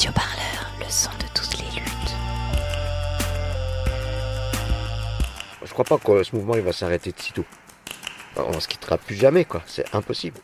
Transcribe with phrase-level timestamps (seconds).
[0.00, 2.14] Radio Parleur, le son de toutes les luttes.
[5.62, 7.44] Je crois pas que ce mouvement il va s'arrêter de sitôt.
[8.34, 9.60] On se quittera plus jamais, quoi.
[9.66, 10.38] C'est impossible.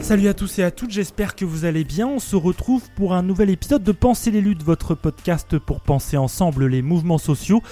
[0.00, 2.08] Salut à tous et à toutes, j'espère que vous allez bien.
[2.08, 6.16] On se retrouve pour un nouvel épisode de Penser les luttes, votre podcast pour penser
[6.16, 7.62] ensemble les mouvements sociaux.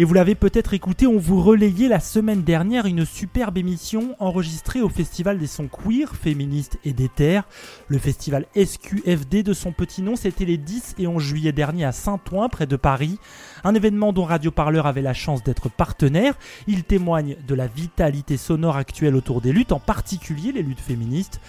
[0.00, 4.80] Et vous l'avez peut-être écouté, on vous relayait la semaine dernière une superbe émission enregistrée
[4.80, 7.42] au Festival des sons queer, féministes et d'éther.
[7.88, 11.90] Le festival SQFD de son petit nom, c'était les 10 et 11 juillet dernier à
[11.90, 13.18] Saint-Ouen, près de Paris.
[13.64, 16.38] Un événement dont Radio Parleur avait la chance d'être partenaire.
[16.68, 21.40] Il témoigne de la vitalité sonore actuelle autour des luttes, en particulier les luttes féministes.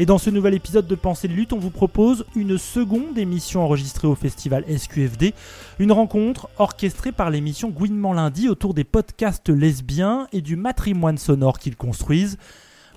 [0.00, 3.62] Et dans ce nouvel épisode de Pensée de lutte, on vous propose une seconde émission
[3.62, 5.34] enregistrée au festival SQFD,
[5.78, 11.60] une rencontre orchestrée par l'émission Gouinement lundi autour des podcasts lesbiens et du matrimoine sonore
[11.60, 12.38] qu'ils construisent.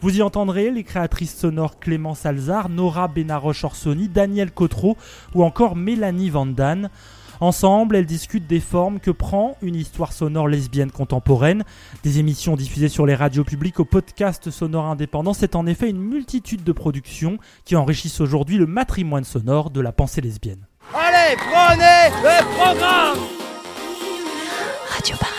[0.01, 4.97] Vous y entendrez les créatrices sonores Clément Salzar, Nora Benaroche-Orsoni, Daniel Cotreau
[5.35, 6.89] ou encore Mélanie Vandan.
[7.39, 11.63] Ensemble, elles discutent des formes que prend une histoire sonore lesbienne contemporaine.
[12.03, 15.99] Des émissions diffusées sur les radios publiques au podcast sonore indépendant, c'est en effet une
[15.99, 20.65] multitude de productions qui enrichissent aujourd'hui le matrimoine sonore de la pensée lesbienne.
[20.93, 23.17] Allez, prenez le programme
[24.89, 25.37] Radio Parleur.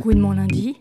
[0.00, 0.80] Gouinement lundi.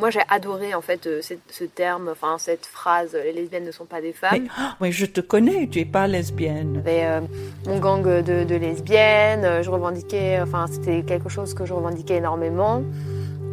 [0.00, 3.70] Moi, j'ai adoré en fait euh, cette- ce terme, enfin cette phrase les lesbiennes ne
[3.70, 4.42] sont pas des femmes.
[4.44, 4.48] Mais,
[4.80, 6.72] mais je te connais, tu es pas lesbienne.
[6.84, 7.20] J'avais euh,
[7.66, 12.16] mon gang de, de lesbiennes, euh, je revendiquais, enfin, c'était quelque chose que je revendiquais
[12.16, 12.82] énormément.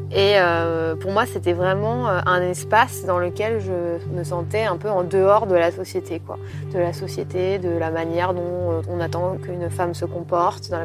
[0.09, 4.89] Et euh, pour moi, c'était vraiment un espace dans lequel je me sentais un peu
[4.89, 6.37] en dehors de la société, quoi.
[6.73, 10.69] De la société, de la manière dont on attend qu'une femme se comporte.
[10.71, 10.79] dans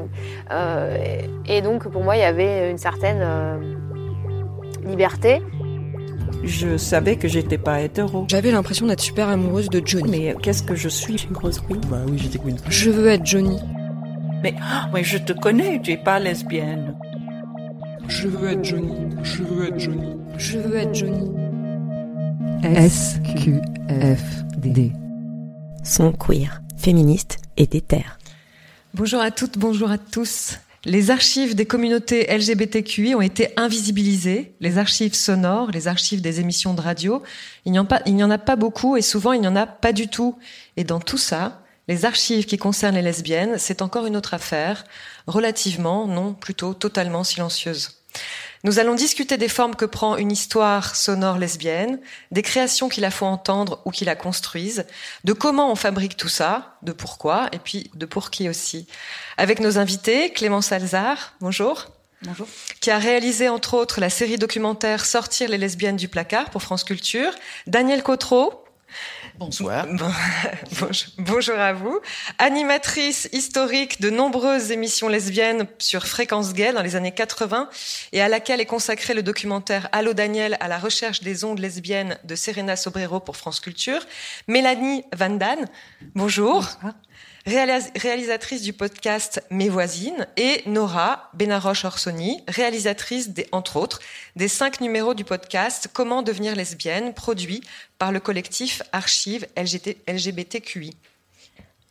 [0.50, 3.22] la- et, et donc, pour moi, il y avait une certaine
[4.84, 5.43] liberté.
[6.44, 8.26] Je savais que j'étais pas hétéro.
[8.28, 10.10] J'avais l'impression d'être super amoureuse de Johnny.
[10.10, 11.25] Mais qu'est-ce que je suis?
[11.28, 11.81] Une grosse queen.
[11.88, 12.56] Bah oui, j'étais Queen.
[12.69, 13.59] Je veux être Johnny.
[14.42, 16.97] Mais, ah, mais je te connais, tu es pas lesbienne.
[18.09, 19.09] Je veux être Johnny.
[19.22, 20.16] Je veux être Johnny.
[20.37, 21.31] Je veux être Johnny.
[22.88, 23.62] SQFD.
[25.84, 28.19] Son queer, féministe et d'éther.
[28.94, 30.59] Bonjour à toutes, bonjour à tous.
[30.84, 36.75] Les archives des communautés LGBTQI ont été invisibilisées, les archives sonores, les archives des émissions
[36.75, 37.22] de radio.
[37.65, 40.37] Il n'y en, a pas beaucoup et souvent il n'y en a pas du tout.
[40.76, 44.84] Et dans tout ça, les archives qui concernent les lesbiennes, c'est encore une autre affaire,
[45.28, 48.01] relativement, non, plutôt totalement silencieuse.
[48.64, 51.98] Nous allons discuter des formes que prend une histoire sonore lesbienne,
[52.30, 54.86] des créations qui la font entendre ou qui la construisent,
[55.24, 58.86] de comment on fabrique tout ça, de pourquoi, et puis de pour qui aussi.
[59.36, 61.88] Avec nos invités, Clément Salzar, bonjour.
[62.22, 62.46] Bonjour.
[62.80, 66.84] Qui a réalisé entre autres la série documentaire Sortir les lesbiennes du placard pour France
[66.84, 67.32] Culture.
[67.66, 68.61] Daniel Cotreau.
[69.44, 69.88] Bonsoir.
[71.19, 71.98] Bonjour, à vous.
[72.38, 77.69] Animatrice historique de nombreuses émissions lesbiennes sur Fréquence Gay dans les années 80
[78.12, 82.18] et à laquelle est consacré le documentaire Allô Daniel à la recherche des ondes lesbiennes
[82.22, 84.06] de Serena Sobrero pour France Culture.
[84.47, 85.66] Mélanie Van Dan,
[86.15, 86.65] bonjour.
[87.47, 94.00] Réalisatrice du podcast Mes voisines, et Nora Benaroche-Orsoni, réalisatrice, des, entre autres,
[94.36, 97.62] des cinq numéros du podcast Comment devenir lesbienne, produit
[97.98, 100.97] par le collectif Archives LGBTQI.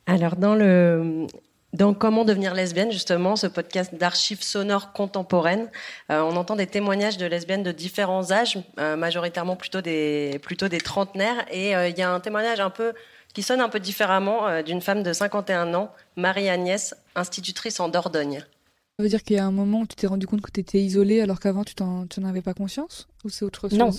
[0.08, 1.28] Alors, dans le.
[1.74, 5.70] Dans Comment devenir lesbienne, justement, ce podcast d'archives sonores contemporaines,
[6.10, 10.68] euh, on entend des témoignages de lesbiennes de différents âges, euh, majoritairement plutôt des, plutôt
[10.68, 11.46] des trentenaires.
[11.50, 12.92] Et euh, il y a un témoignage un peu
[13.34, 18.44] qui sonne un peu différemment euh, d'une femme de 51 ans, Marie-Agnès, institutrice en Dordogne.
[18.98, 20.60] Ça veut dire qu'il y a un moment où tu t'es rendu compte que tu
[20.60, 23.08] étais isolée alors qu'avant tu n'en avais pas conscience?
[23.24, 23.78] Ou c'est autre chose?
[23.78, 23.90] Non,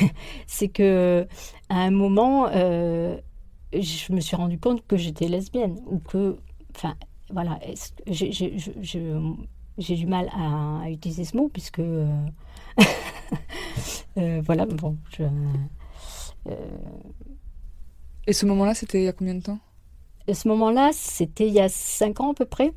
[0.46, 1.26] c'est que
[1.68, 3.16] à un moment, euh,
[3.72, 6.36] je me suis rendu compte que j'étais lesbienne ou que,
[6.76, 6.94] enfin,
[7.30, 7.58] voilà,
[8.06, 12.06] j'ai du mal à, utiliser ce mot puisque, euh,
[14.18, 15.24] euh, voilà, bon, je.
[18.22, 19.58] Euh, Et ce moment-là, c'était il y a combien de temps?
[20.26, 22.72] Et ce moment-là, c'était il y a cinq ans à peu près.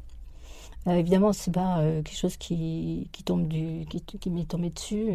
[0.87, 5.11] évidemment, c'est pas quelque chose qui, qui tombe du, qui, m'est tombé dessus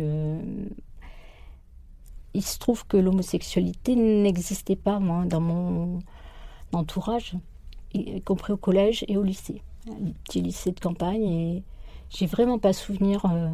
[2.34, 5.98] il se trouve que l'homosexualité n'existait pas, moi, dans mon
[6.72, 7.34] entourage,
[7.92, 9.62] y compris au collège et au lycée.
[9.88, 11.62] Un petit lycée de campagne, et
[12.10, 13.50] j'ai vraiment pas souvenir euh,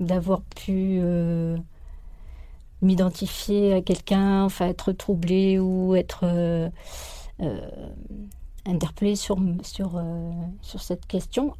[0.00, 1.56] d'avoir pu euh,
[2.82, 6.68] m'identifier à quelqu'un, enfin être troublée ou être euh,
[8.66, 10.02] interpellée sur, sur,
[10.60, 11.54] sur cette question.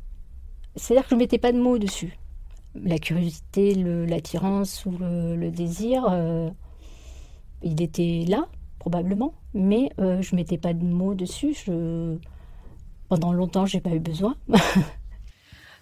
[0.76, 2.18] C'est-à-dire que je ne mettais pas de mots dessus
[2.74, 6.48] la curiosité, l'attirance ou le, désir, euh,
[7.62, 8.46] il était là,
[8.78, 11.56] probablement, mais euh, je mettais pas de mots dessus.
[13.08, 14.36] Pendant longtemps, j'ai pas eu besoin.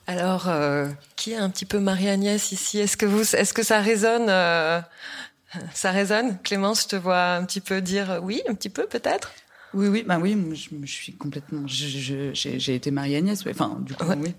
[0.07, 2.79] Alors, euh, qui est un petit peu Marie-Agnès ici?
[2.79, 4.29] Est-ce que, vous, est -ce que ça résonne
[5.75, 9.33] Ça résonne Clémence, je te vois un petit peu dire oui, un petit peu peut-être?
[9.73, 11.63] Oui, oui, bah oui, je, je suis complètement.
[11.67, 14.35] J'ai été Marie-Agnès, enfin, du coup, oui.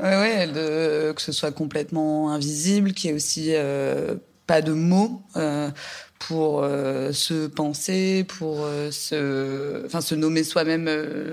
[0.00, 4.16] ouais, ouais, de, que ce soit complètement invisible, n'y ait aussi euh,
[4.46, 5.70] pas de mots euh,
[6.18, 10.88] pour euh, se penser, pour euh, se, enfin, se nommer soi-même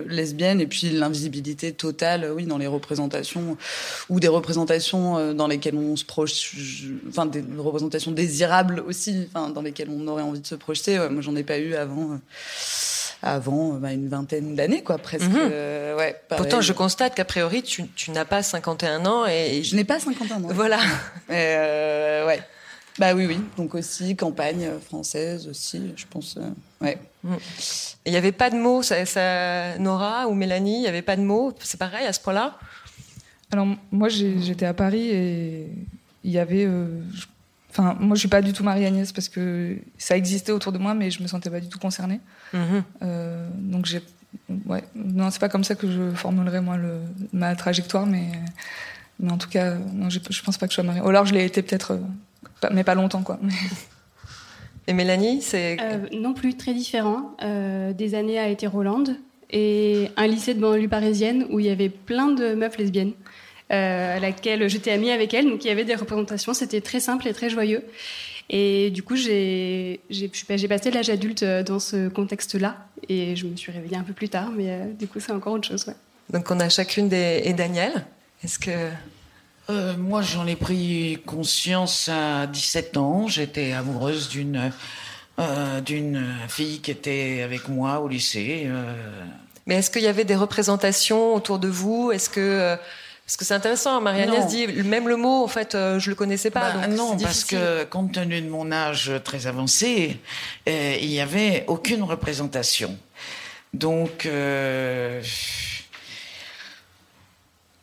[0.07, 3.57] lesbienne, et puis l'invisibilité totale, oui, dans les représentations
[4.09, 6.37] ou des représentations dans lesquelles on se projette,
[7.09, 10.99] enfin, des représentations désirables aussi, enfin, dans lesquelles on aurait envie de se projeter.
[10.99, 12.19] Ouais, moi, j'en ai pas eu avant
[13.23, 15.29] avant bah, une vingtaine d'années, quoi, presque.
[15.29, 15.49] Mhm.
[15.51, 19.63] Euh, ouais, Pourtant, je constate qu'a priori, tu, tu n'as pas 51 ans et...
[19.63, 20.47] Je n'ai pas 51 ans.
[20.49, 20.79] Voilà.
[21.29, 22.41] euh, ouais.
[22.99, 23.39] Bah oui, oui.
[23.57, 26.37] Donc aussi, campagne française aussi, je pense.
[26.37, 26.49] Euh,
[26.81, 26.97] ouais.
[27.23, 27.37] Mhm.
[28.05, 31.15] Il n'y avait pas de mots, ça, ça, Nora ou Mélanie, il n'y avait pas
[31.15, 31.53] de mots.
[31.59, 32.57] C'est pareil à ce point-là?
[33.51, 35.67] Alors, moi, j'étais à Paris et
[36.23, 36.65] il y avait...
[36.65, 37.01] Euh,
[37.73, 40.93] Enfin, moi, je suis pas du tout Marie-Agnès parce que ça existait autour de moi,
[40.93, 42.19] mais je me sentais pas du tout concernée.
[42.51, 42.83] Mhm.
[43.01, 44.01] Euh, donc, j'ai.
[44.65, 44.83] Ouais.
[44.93, 46.99] Non, c'est pas comme ça que je formulerais, moi, le...
[47.31, 48.27] ma trajectoire, mais.
[49.21, 50.99] Mais en tout cas, non, je, je pense pas que je sois Marie.
[50.99, 51.99] Ou alors, je l'ai été peut-être, euh,
[52.71, 53.39] mais pas longtemps, quoi.
[54.87, 55.77] Et Mélanie, c'est.
[55.79, 57.35] Euh, non plus, très différent.
[57.41, 59.03] des années à été Roland
[59.53, 63.11] et un lycée de banlieue parisienne où il y avait plein de meufs lesbiennes.
[63.71, 65.49] Euh, à laquelle j'étais amie avec elle.
[65.49, 67.83] Donc il y avait des représentations, c'était très simple et très joyeux.
[68.49, 70.01] Et du coup, j'ai
[70.67, 72.75] passé l'âge adulte euh, dans ce contexte-là.
[73.07, 75.53] Et je me suis réveillée un peu plus tard, mais euh, du coup, c'est encore
[75.53, 75.85] autre chose.
[75.87, 75.93] Ouais.
[76.31, 77.43] Donc on a chacune des.
[77.45, 78.05] Et Daniel
[78.43, 78.89] Est-ce que.
[79.69, 83.27] Moi, j'en ai pris conscience à 17 ans.
[83.27, 84.71] J'étais amoureuse d'une
[85.85, 88.69] d'une fille qui était avec moi au lycée.
[89.65, 92.11] Mais est-ce qu'il y avait des représentations autour de vous?
[92.11, 92.77] Est-ce que
[93.31, 96.51] parce que c'est intéressant, Marie-Agnès dit, même le mot, en fait, euh, je le connaissais
[96.51, 96.73] pas.
[96.73, 100.19] Bah, non, parce que compte tenu de mon âge très avancé,
[100.67, 102.97] euh, il n'y avait aucune représentation.
[103.73, 105.21] Donc, euh,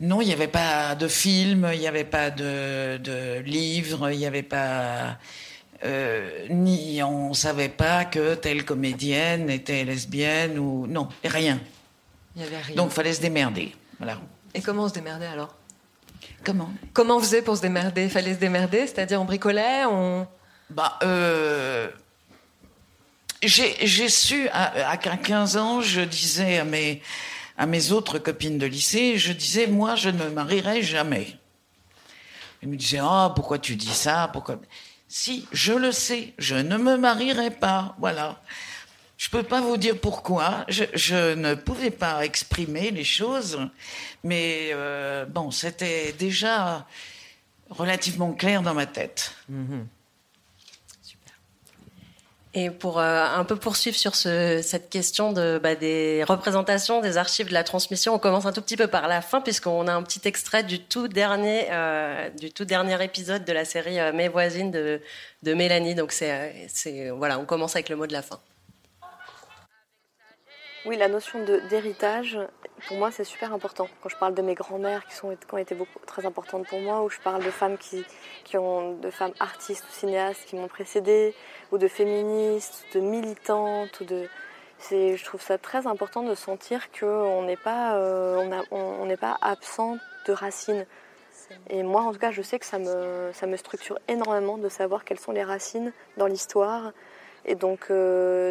[0.01, 4.19] non, il n'y avait pas de film, il n'y avait pas de, de livre, il
[4.19, 5.19] n'y avait pas...
[6.51, 11.61] ni on savait pas que telle comédienne était lesbienne ou non, rien.
[12.37, 12.77] Il y avait rien.
[12.77, 13.75] Donc fallait se démerder.
[13.99, 14.19] Voilà.
[14.55, 15.55] Et comment on se démerdait alors?
[16.45, 16.71] Comment?
[16.93, 18.09] Comment on faisait pour se démerder?
[18.09, 20.27] Fallait se démerder C'est-à-dire on bricolait on...
[20.71, 21.89] Bah, euh...
[23.43, 27.03] J'ai su, à, à 15 ans, je disais à mes,
[27.59, 31.37] à mes autres copines de lycée, je disais, moi, je ne me marierai jamais.
[32.63, 34.61] Elles me disaient, ah, pourquoi tu dis ça pourquoi...
[35.11, 37.97] Si, je le sais, je ne me marierai pas.
[37.99, 38.43] Voilà.
[39.17, 40.67] Je peux pas vous dire pourquoi.
[40.69, 43.59] Je, ne pouvais pas exprimer les choses,
[44.23, 46.87] mais euh, bon, c'était déjà
[47.71, 49.35] relativement clair dans ma tête.
[49.49, 49.87] Mhm.
[52.55, 57.19] Et pour euh, un peu poursuivre sur ce, cette question de, bah, des représentations, des
[57.19, 59.93] archives, de la transmission, on commence un tout petit peu par la fin puisqu'on a
[59.93, 64.13] un petit extrait du tout dernier, euh, du tout dernier épisode de la série euh,
[64.15, 65.03] Mes voisines de,
[65.43, 65.95] de Mélanie.
[65.95, 68.41] Donc c'est voilà, on commence avec le mot de la fin.
[70.87, 72.39] Oui, la notion d'héritage,
[72.87, 73.89] pour moi, c'est super important.
[74.03, 77.11] Quand je parle de mes grands-mères qui, qui ont été très importantes pour moi, ou
[77.11, 78.05] je parle de femmes qui,
[78.45, 81.35] qui ont, de femmes artistes ou cinéastes qui m'ont précédée,
[81.73, 84.29] ou de féministes, de militantes, ou de,
[84.91, 89.99] je trouve ça très important de sentir qu'on n'est pas, euh, on n'est pas absent
[90.27, 90.87] de racines.
[91.71, 94.69] Et moi, en tout cas, je sais que ça me, ça me structure énormément de
[94.69, 96.93] savoir quelles sont les racines dans l'histoire,
[97.49, 97.91] Et donc,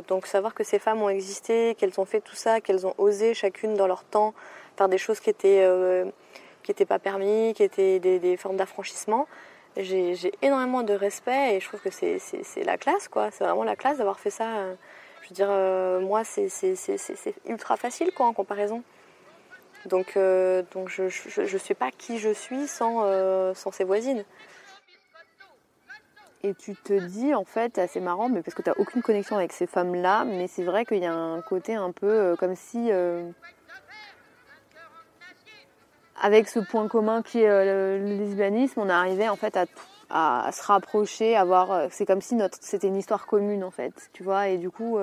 [0.07, 3.35] donc savoir que ces femmes ont existé, qu'elles ont fait tout ça, qu'elles ont osé
[3.35, 4.33] chacune dans leur temps
[4.75, 5.63] faire des choses qui étaient
[6.63, 9.27] qui n'étaient pas permis, qui étaient des, formes d'affranchissement.
[9.77, 13.29] J'ai énormément de respect et je trouve que c'est la classe, quoi.
[13.31, 14.47] C'est vraiment la classe d'avoir fait ça.
[15.21, 15.49] Je veux dire,
[16.01, 16.49] moi, c'est
[17.45, 18.83] ultra facile, quoi, en comparaison.
[19.85, 20.17] Donc,
[20.73, 24.25] donc je ne suis pas qui je suis sans, sans ses voisines.
[26.47, 29.35] Et tu te dis, en fait, assez marrant, mais parce que tu n'as aucune connexion
[29.35, 32.55] avec ces femmes-là, mais c'est vrai qu'il y a un côté un peu euh, comme
[32.55, 33.29] si, euh,
[36.21, 39.65] avec ce point commun qui est euh, le, lesbianisme, on arrivait en fait à,
[40.09, 41.89] à, se rapprocher, à voir.
[41.91, 44.97] C'est comme si notre, c'était une histoire commune, en fait, tu vois, et du coup,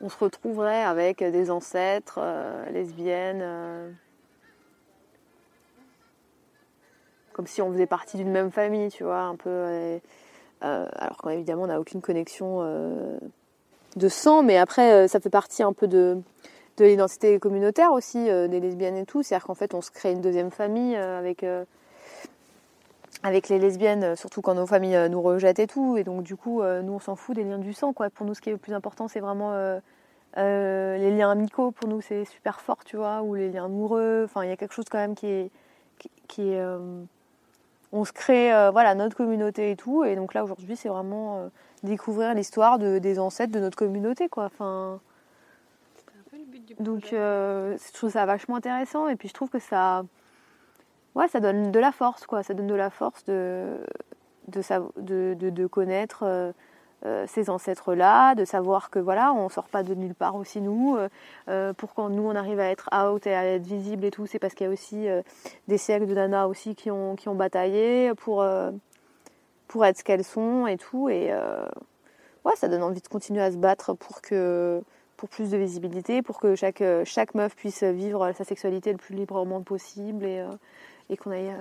[0.00, 2.18] on se retrouverait avec des ancêtres
[2.72, 3.94] lesbiennes.
[7.34, 10.00] Comme si on faisait partie d'une même famille, tu vois, un peu.
[10.64, 13.18] Euh, alors qu'évidemment, on n'a aucune connexion euh,
[13.96, 16.18] de sang, mais après, euh, ça fait partie un peu de,
[16.78, 19.22] de l'identité communautaire aussi, des lesbiennes et tout.
[19.22, 21.44] C'est-à-dire qu'en fait, on se crée une deuxième famille avec,
[23.22, 25.96] avec les lesbiennes, surtout quand nos familles nous rejettent et tout.
[25.96, 28.10] Et donc, du coup, nous, on s'en fout des liens du sang, quoi.
[28.10, 29.52] Pour nous, ce qui est le plus important, c'est vraiment.
[30.36, 34.42] les liens amicaux pour nous c'est super fort tu vois ou les liens amoureux enfin
[34.42, 35.50] il y a quelque chose quand même qui est
[36.26, 36.60] qui, est
[37.94, 40.04] on se crée euh, voilà notre communauté et tout.
[40.04, 41.48] Et donc là aujourd'hui, c'est vraiment euh,
[41.84, 44.46] découvrir l'histoire de, des ancêtres de notre communauté, quoi.
[44.46, 45.00] Enfin,
[46.80, 49.08] donc euh, je trouve ça vachement intéressant.
[49.08, 50.04] Et puis je trouve que ça,
[51.14, 52.42] ouais, ça donne de la force, quoi.
[52.42, 53.78] Ça donne de la force de
[54.48, 56.52] de, de, de connaître
[57.26, 60.96] ces ancêtres-là, de savoir que voilà, on sort pas de nulle part aussi nous.
[60.96, 61.08] Euh,
[61.48, 64.26] euh, pour quand nous on arrive à être out et à être visible et tout,
[64.26, 65.06] c'est parce qu'il y a aussi
[65.68, 68.44] des siècles de nanas aussi qui ont qui ont bataillé pour
[69.68, 71.08] pour être ce qu'elles sont et tout.
[71.08, 71.30] Et
[72.44, 74.82] ouais, ça donne envie de continuer à se battre pour que
[75.16, 79.14] pour plus de visibilité, pour que chaque chaque meuf puisse vivre sa sexualité le plus
[79.14, 80.44] librement possible et
[81.10, 81.54] et qu'on aille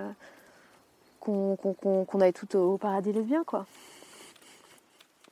[1.20, 3.66] qu'on aille tout au paradis lesbien quoi.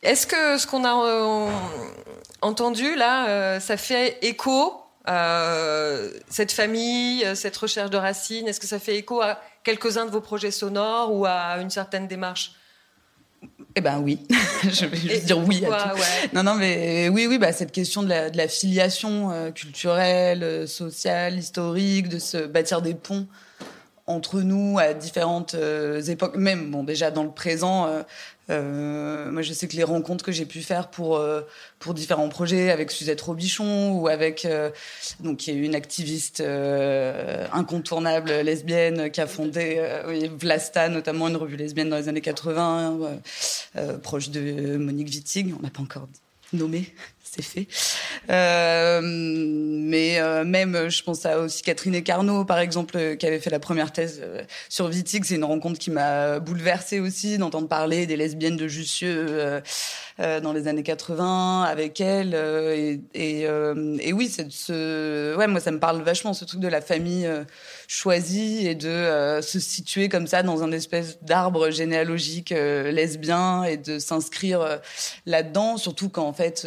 [0.03, 1.51] Est-ce que ce qu'on a euh,
[2.41, 4.73] entendu là, euh, ça fait écho
[5.07, 10.11] euh, cette famille, cette recherche de racines, est-ce que ça fait écho à quelques-uns de
[10.11, 12.53] vos projets sonores ou à une certaine démarche?
[13.75, 14.19] Eh ben oui,
[14.63, 15.99] je vais juste dire oui à tout.
[16.33, 21.37] Non, non, mais oui, oui, bah cette question de la, de la filiation culturelle, sociale,
[21.39, 23.27] historique, de se bâtir des ponts
[24.11, 25.55] entre nous à différentes
[26.07, 27.87] époques, même bon déjà dans le présent,
[28.51, 31.41] euh, moi, je sais que les rencontres que j'ai pu faire pour euh,
[31.79, 34.71] pour différents projets avec Suzette Robichon ou avec euh,
[35.21, 36.43] donc une activiste
[37.53, 39.81] incontournable lesbienne qui a fondé
[40.39, 42.99] Vlasta, notamment une revue lesbienne dans les années 80,
[44.03, 45.53] proche de Monique Wittig.
[45.57, 46.07] On n'a pas encore
[46.53, 46.93] nommé
[47.31, 47.67] c'est fait.
[48.29, 53.25] Euh, mais euh, même, je pense à aussi Catherine et Carnot, par exemple, euh, qui
[53.25, 55.23] avait fait la première thèse euh, sur Wittig.
[55.23, 59.61] C'est une rencontre qui m'a bouleversée aussi d'entendre parler des lesbiennes de Jussieu
[60.17, 62.35] dans les années 80 avec elle.
[62.35, 66.67] et, et, et, oui, c'est ce, ouais, moi ça me parle vachement ce truc de
[66.67, 67.27] la famille
[67.91, 73.99] choisie et de se situer comme ça dans un espèce d'arbre généalogique lesbien et de
[73.99, 74.79] s'inscrire
[75.25, 76.65] là-dedans, surtout quand en fait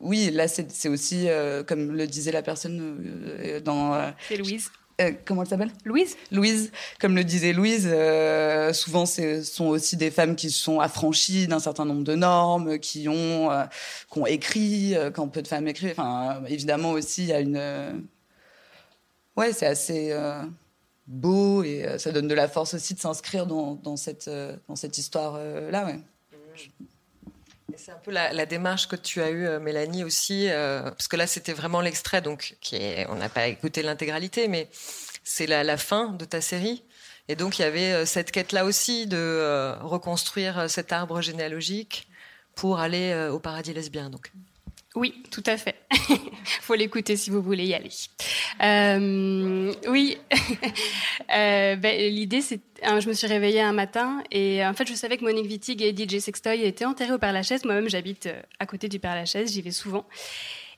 [0.00, 2.98] oui, là, c'est aussi, euh, comme le disait la personne
[3.40, 3.94] euh, dans.
[3.94, 4.70] Euh, c'est Louise.
[5.24, 5.72] comment elle s'appelle?
[5.84, 6.16] Louise.
[6.30, 6.70] Louise,
[7.00, 7.88] comme le disait Louise,
[8.72, 13.08] souvent ce sont aussi des femmes qui sont affranchies d'un certain nombre de normes, qui
[13.08, 13.50] ont,
[14.12, 15.94] qui ont écrit, quand peu de femmes écrivent.
[15.98, 18.08] Enfin, évidemment aussi, il y a une.
[19.38, 20.14] Ouais, c'est assez
[21.06, 24.30] beau et ça donne de la force aussi de s'inscrire dans, cette,
[24.74, 25.86] cette histoire-là.
[27.78, 31.16] C'est un peu la, démarche que tu as eue, euh, Mélanie, aussi, euh, parce que
[31.16, 32.56] là, c'était vraiment l'extrait, donc
[33.08, 34.68] on n'a pas écouté l'intégralité, mais
[35.22, 36.82] c'est la, fin de ta série.
[37.28, 42.08] Et donc, il y avait euh, cette quête-là aussi de reconstruire cet arbre généalogique
[42.54, 44.10] pour aller au paradis lesbien.
[44.10, 44.32] Donc.
[44.98, 45.76] Oui, tout à fait.
[46.60, 47.90] faut l'écouter si vous voulez y aller.
[48.64, 50.18] Euh, oui,
[51.36, 55.16] euh, ben, l'idée c'est, je me suis réveillée un matin et en fait je savais
[55.16, 57.64] que Monique Wittig et DJ Sextoy étaient enterrés au Père Lachaise.
[57.64, 60.04] Moi-même j'habite euh, à côté du Père Lachaise, j'y vais souvent.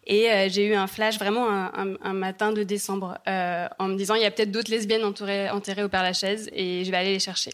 [0.07, 4.25] Et j'ai eu un flash vraiment un, matin de décembre en me disant il y
[4.25, 7.51] a peut-être d'autres lesbiennes enterrées au Père Lachaise et je vais aller les chercher.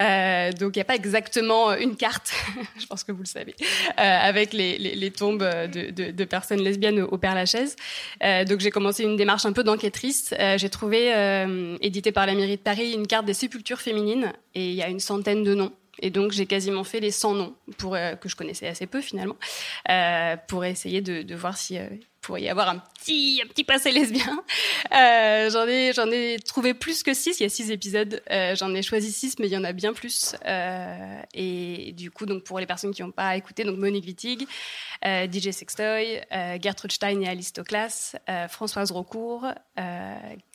[0.00, 2.32] Euh, donc il n'y a pas exactement une carte,
[2.80, 6.24] je pense que vous le savez, euh, avec les, les, les, tombes de, de, de,
[6.24, 7.76] personnes lesbiennes au, Père Lachaise.
[8.22, 10.34] Euh, donc j'ai commencé une démarche un peu d'enquêtrice.
[10.38, 14.32] Euh, j'ai trouvé, euh, édité par la mairie de Paris, une carte des sépultures féminines
[14.54, 15.72] et il y a une centaine de noms.
[15.98, 19.36] Et donc j'ai quasiment fait les 100 noms pour que je connaissais assez peu finalement,
[20.48, 21.78] pour essayer de, voir si
[22.22, 24.42] pourrait y avoir un petit, un petit passé lesbien.
[24.92, 27.40] Euh, j'en ai, ai trouvé plus que six.
[27.40, 28.22] Il y a six épisodes.
[28.30, 30.36] Euh, j'en ai choisi six, mais il y en a bien plus.
[30.44, 34.46] Euh, et du coup, donc pour les personnes qui n'ont pas écouté, donc Monique Wittig,
[35.06, 39.46] euh, DJ Sextoy, euh, Gertrude Stein et Alice Toklas, euh, Françoise Rocourt,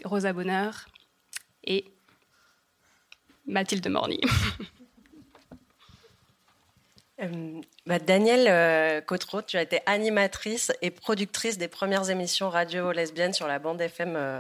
[0.05, 0.85] Rosa Bonheur
[1.63, 1.85] et
[3.47, 4.21] Mathilde Morny.
[7.19, 9.01] Euh, bah Danielle euh,
[9.47, 14.13] tu as été animatrice et productrice des premières émissions radio lesbiennes sur la bande FM
[14.15, 14.39] euh,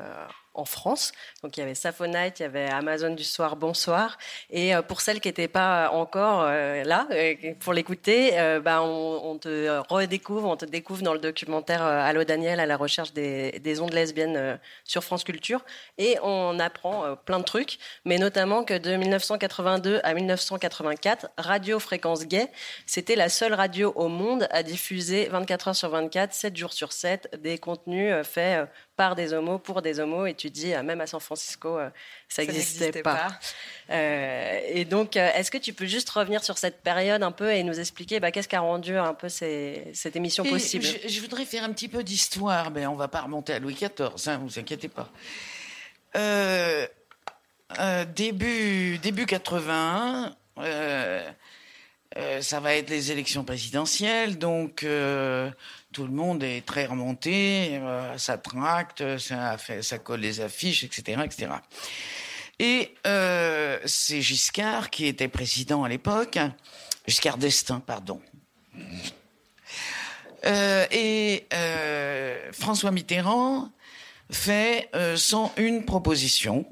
[0.57, 1.11] en France.
[1.43, 4.17] Donc il y avait Saphonite, il y avait Amazon du soir, bonsoir.
[4.49, 7.07] Et euh, pour celles qui n'étaient pas encore euh, là
[7.59, 8.31] pour l'écouter,
[8.63, 13.13] bah, on, te redécouvre, on te découvre dans le documentaire Allo Daniel à la recherche
[13.13, 15.63] des, des ondes lesbiennes sur France Culture.
[15.97, 22.25] Et on apprend plein de trucs, mais notamment que de 1982 à 1984, Radio Fréquence
[22.25, 22.47] Gay,
[22.85, 26.91] c'était la seule radio au monde à diffuser 24 heures sur 24, 7 jours sur
[26.91, 28.67] 7, des contenus faits
[28.97, 31.89] par des homos pour des homos et tu dis euh, même à San Francisco euh,
[32.27, 33.29] ça n'existait pas,
[33.89, 37.53] Euh, et donc euh, est-ce que tu peux juste revenir sur cette période un peu
[37.53, 40.83] et nous expliquer bah, qu'est-ce qui a rendu un peu ces, cette émission et possible?
[40.83, 43.75] je, je, voudrais faire un petit peu d'histoire mais on va pas remonter à Louis
[43.75, 43.89] XIV
[44.27, 45.09] hein, vous inquiétez pas.
[46.17, 46.85] Euh,
[48.13, 50.35] début début 81
[52.41, 54.83] ça va être les élections présidentielles donc
[55.97, 61.53] tout le monde est très remonté, euh, ça tracte, ça, colle les affiches, etc., etc.
[62.59, 66.37] Et euh, c'est Giscard qui était président à l'époque,
[67.07, 68.21] Giscard d'Estaing, pardon.
[70.45, 71.47] Euh, et
[72.51, 73.71] François Mitterrand
[74.29, 76.71] fait euh, 101 propositions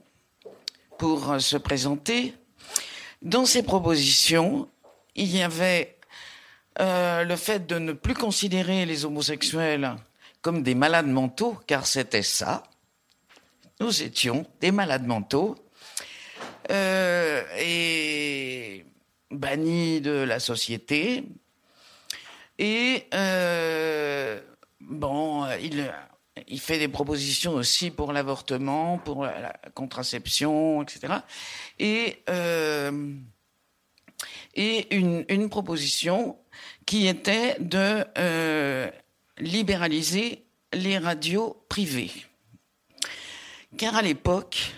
[0.99, 2.35] pour se présenter.
[3.23, 4.69] Dans ces propositions,
[5.15, 5.94] il y avait
[6.79, 9.95] euh, le fait de ne plus considérer les homosexuels
[10.41, 12.63] comme des malades mentaux, car c'était ça.
[13.79, 15.55] Nous étions des malades mentaux
[16.69, 18.85] euh, et
[19.31, 21.23] bannis de la société.
[22.59, 24.41] Et euh,
[24.81, 31.13] bon, il, fait des propositions aussi pour l'avortement, pour la, contraception, etc.
[31.79, 32.23] Et
[34.95, 36.37] une proposition
[36.85, 38.89] qui était de euh,
[39.39, 40.43] libéraliser
[40.73, 42.11] les radios privées.
[43.77, 44.73] Car à l'époque,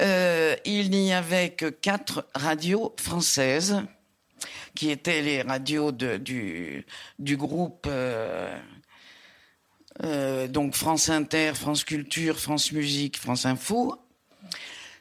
[0.00, 3.82] euh, il n'y avait que quatre radios françaises
[4.74, 6.86] qui étaient les radios du,
[7.18, 8.58] groupe euh,
[10.48, 13.96] donc France Inter, France Culture, France Musique, France Info.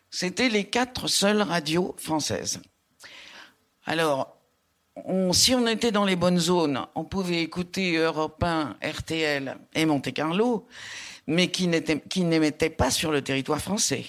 [0.10, 2.62] C'était les quatre seules radios françaises.
[3.86, 4.37] Alors,
[5.32, 10.14] si on était dans les bonnes zones, on pouvait écouter Europe 1, RTL et Monte
[10.14, 10.68] Carlo,
[11.28, 14.06] mais qui n'émettaient pas sur le territoire français.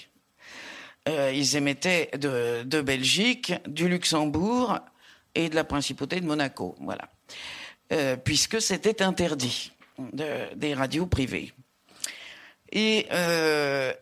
[1.07, 4.79] Euh, ils émettaient de, Belgique, du Luxembourg
[5.33, 7.09] et de la principauté de Monaco, voilà,
[7.93, 11.53] euh, puisque c'était interdit de, des radios privées.
[12.71, 13.93] Et euh,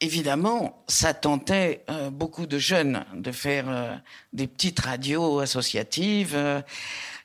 [0.00, 3.96] évidemment, ça tentait euh, beaucoup de jeunes de faire euh,
[4.32, 6.34] des petites radios associatives.
[6.34, 6.62] Euh,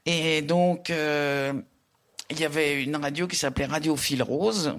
[0.05, 4.75] et donc, il y avait une radio qui s'appelait Radio Fil Rose.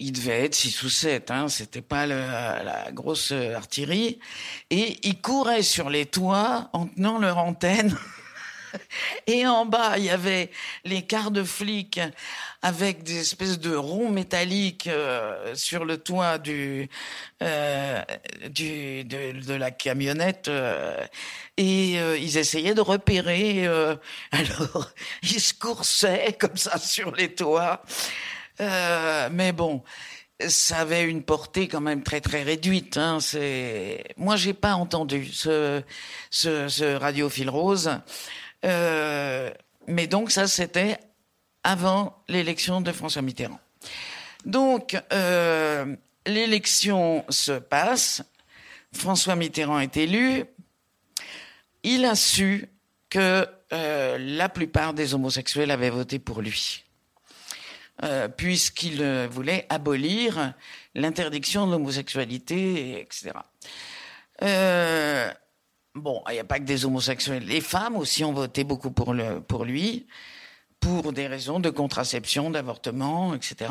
[0.00, 4.18] Il devait être six ou sept, hein, c'était pas la grosse artillerie.
[4.70, 7.96] Et ils couraient sur les toits en tenant leur antenne.
[9.26, 10.50] Et en bas, il y avait
[10.84, 12.00] les quarts de flics
[12.62, 16.88] avec des espèces de ronds métalliques euh, sur le toit du,
[17.42, 18.02] euh,
[18.50, 21.02] du de, de, la camionnette euh,
[21.56, 23.66] et euh, ils essayaient de repérer.
[23.66, 23.96] Euh,
[24.32, 24.90] alors
[25.22, 27.82] ils se coursaient comme ça sur les toits.
[28.58, 29.82] mais bon,
[30.48, 32.96] ça avait une portée quand même très très réduite.
[32.98, 33.20] Hein.
[33.20, 35.82] C'est moi j'ai pas entendu ce
[36.30, 37.90] ce, ce radio rose.
[38.64, 39.50] Euh,
[39.86, 40.98] mais donc ça, c'était
[41.64, 43.60] avant l'élection de François Mitterrand.
[44.44, 45.96] Donc, euh,
[46.26, 48.22] l'élection se passe,
[48.92, 50.44] François Mitterrand est élu,
[51.82, 52.68] il a su
[53.08, 56.84] que euh, la plupart des homosexuels avaient voté pour lui,
[58.02, 60.54] euh, puisqu'il voulait abolir
[60.94, 63.32] l'interdiction de l'homosexualité, etc.
[65.96, 67.44] Bon, il n'y a pas que des homosexuels.
[67.44, 69.12] Les femmes aussi ont voté beaucoup pour
[69.64, 70.06] lui,
[70.80, 73.70] pour des raisons de contraception, d'avortement, etc.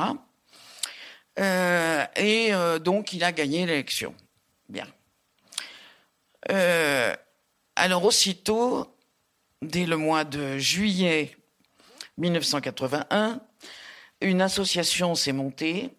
[1.39, 4.13] Euh, et euh, donc, il a gagné l'élection.
[4.69, 4.88] Bien.
[6.52, 7.15] Euh,
[7.76, 8.95] alors aussitôt,
[9.62, 11.36] dès le mois de juillet
[12.17, 13.41] 1981,
[14.22, 15.89] une association s'est montée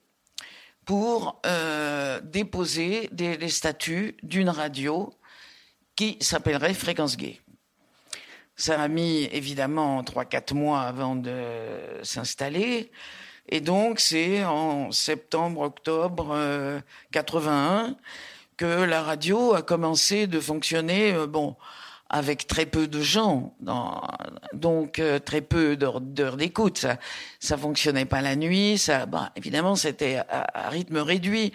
[0.84, 5.12] pour euh, déposer des, les statuts d'une radio
[5.96, 7.40] qui s'appellerait Fréquence Gay.
[8.60, 11.32] Ça a mis évidemment 3-4 mois avant de
[12.02, 12.90] s'installer.
[13.48, 16.78] Et donc c'est en septembre, octobre euh,
[17.12, 17.96] 81
[18.58, 21.56] que la radio a commencé de fonctionner, euh, bon,
[22.10, 24.02] avec très peu de gens, dans,
[24.52, 26.76] donc euh, très peu d'heures d'écoute.
[26.76, 26.98] Ça,
[27.38, 28.76] ça fonctionnait pas la nuit.
[28.76, 31.54] Ça, bah, évidemment, c'était à rythme réduit.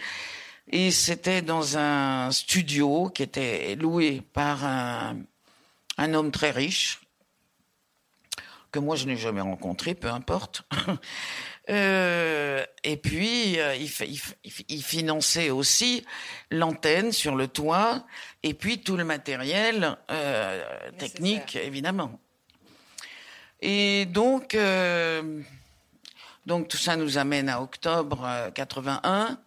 [0.72, 5.18] Et c'était dans un studio qui était loué par un,
[5.98, 7.02] un homme très riche
[8.72, 10.64] que moi je n'ai jamais rencontré, peu importe.
[11.68, 16.06] Euh, et puis, euh, il, finançait aussi
[16.52, 18.06] l'antenne sur le toit
[18.44, 20.62] et puis tout le matériel euh,
[21.00, 22.20] technique, évidemment.
[23.62, 25.42] Et donc, euh,
[26.46, 29.40] donc tout ça nous amène à octobre euh, 81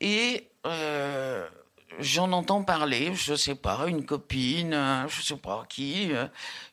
[0.00, 1.46] et euh,
[1.98, 6.26] j'en entends parler, je sais pas, une copine, euh, je sais pas qui, euh,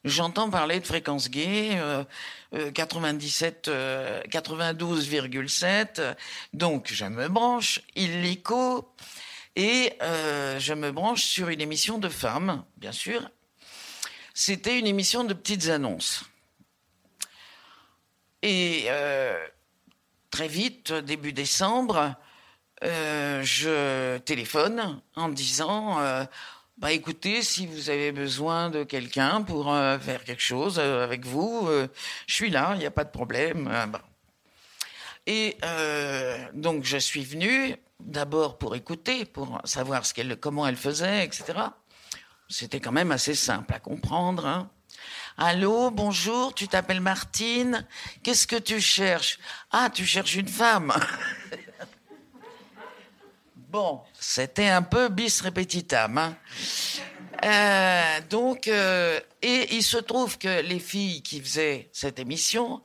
[0.04, 2.04] j'entends parler de fréquence gay, euh,
[2.54, 6.14] euh, 97, euh, 92,7, euh,
[6.54, 8.94] donc je me branche, illico,
[9.56, 13.30] et je me branche sur une émission de femmes, bien sûr.
[14.34, 16.24] C'était une émission de petites annonces.
[18.42, 18.88] Et
[20.32, 22.16] très vite, début décembre,
[22.84, 26.24] euh, je téléphone en disant euh,
[26.78, 31.26] bah écoutez si vous avez besoin de quelqu'un pour euh, faire quelque chose euh, avec
[31.26, 31.68] vous
[32.28, 34.00] je suis là il n'y a pas de problème Euh, bon.
[35.28, 35.58] et
[36.54, 41.60] donc je suis venue d'abord pour écouter pour savoir ce qu'elle comment elle faisait etc
[42.48, 44.70] c'était quand même assez simple à comprendre hein.
[45.42, 47.88] Allô, bonjour, tu t'appelles Martine.
[48.24, 49.40] Qu'est-ce que tu cherches?
[49.72, 50.92] Ah, tu cherches une femme.
[53.70, 56.18] Bon, c'était un peu bis repetitam.
[56.18, 56.36] Hein.
[57.46, 62.82] Euh, donc, euh, et il se trouve que les filles qui faisaient cette émission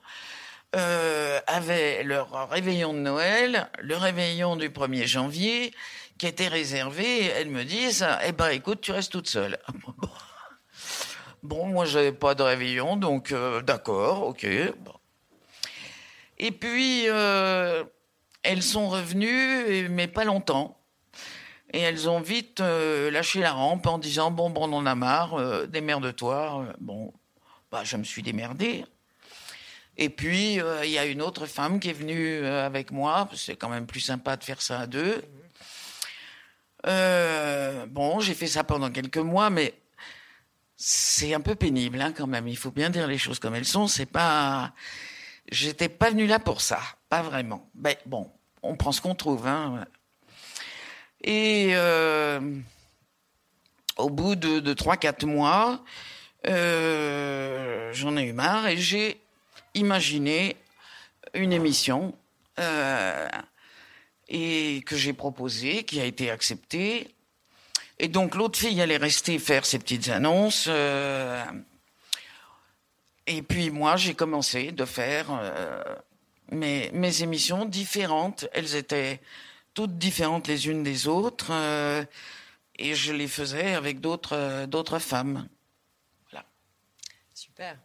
[0.76, 5.72] euh, avaient leur réveillon de Noël, le réveillon du 1er janvier,
[6.18, 7.28] qui était réservé.
[7.28, 9.58] Elles me disent, eh ben, écoute, tu restes toute seule.
[11.42, 14.46] Bon, moi, j'avais pas de réveillon, donc d'accord, ok.
[14.78, 14.94] Bon.
[16.38, 17.06] Et puis,
[18.44, 20.78] elles sont revenues, et- mais pas longtemps.
[21.72, 24.94] Et elles ont vite euh, lâché la rampe en disant bon, bon, on en a
[24.94, 26.66] marre, euh, démerde-toi.
[26.68, 27.12] Euh, Bon,
[27.72, 28.84] bah, je me suis démerdé.
[29.96, 33.28] Et puis, euh, il y a une autre femme qui est venue euh, avec moi.
[33.34, 35.22] C'est quand même plus sympa de faire ça à deux.
[36.86, 39.74] Euh, bon, j'ai fait ça pendant quelques mois, mais
[40.76, 42.46] c'est un peu pénible hein, quand même.
[42.48, 43.86] Il faut bien dire les choses comme elles sont.
[43.86, 44.72] C'est pas,
[45.50, 46.80] j'étais pas venu là pour ça,
[47.14, 47.70] pas vraiment.
[47.74, 48.28] Ben bon,
[48.60, 49.46] on prend ce qu'on trouve.
[49.46, 49.86] Hein.
[51.22, 52.40] Et euh,
[53.96, 55.84] au bout de, de 3-4 mois,
[56.48, 59.20] euh, j'en ai eu marre et j'ai
[59.74, 60.56] imaginé
[61.34, 62.16] une émission
[62.58, 63.28] euh,
[64.26, 67.14] et que j'ai proposée, qui a été acceptée.
[68.00, 70.68] Et donc l'autre fille allait rester faire ses petites annonces.
[73.28, 75.28] et puis moi, j'ai commencé de faire
[76.50, 78.46] mes, émissions différentes.
[78.52, 79.20] Elles étaient
[79.74, 81.48] toutes différentes les unes des autres.
[81.50, 82.04] euh,
[82.76, 85.48] et je les faisais avec d'autres euh, d'autres femmes.
[87.34, 87.76] Super.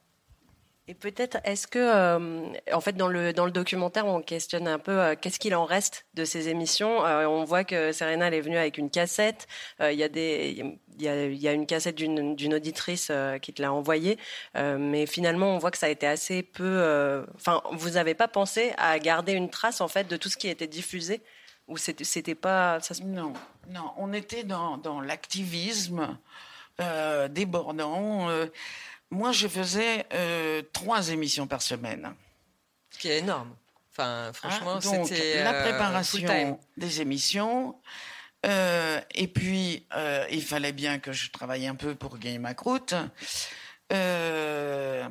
[0.89, 4.79] Et peut-être, est-ce que, euh, en fait, dans le dans le documentaire, on questionne un
[4.79, 7.05] peu euh, qu'est-ce qu'il en reste de ces émissions?
[7.05, 9.47] Euh, on voit que Serena elle est venue avec une cassette.
[9.79, 13.11] Il y a y a, y a une cassette d'une auditrice
[13.43, 14.17] qui te l'a envoyée,
[14.55, 17.23] mais finalement, on voit que ça a été assez peu.
[17.35, 20.47] Enfin, vous n'avez pas pensé à garder une trace en fait de tout ce qui
[20.47, 21.21] était diffusé?
[21.67, 23.33] Ou c'était pas Non,
[23.69, 26.17] non, on était dans, dans l'activisme
[27.29, 28.27] débordant.
[29.11, 32.13] Moi, je faisais euh, trois émissions par semaine.
[32.91, 33.55] Ce qui est énorme.
[33.91, 37.75] Enfin, franchement, Ah, c'était la euh, préparation des émissions.
[38.45, 42.53] euh, et puis, euh, il fallait bien que je travaille un peu pour gagner ma
[42.53, 42.93] croûte.
[43.91, 45.07] Euh,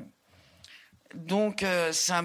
[1.15, 2.23] donc, ça,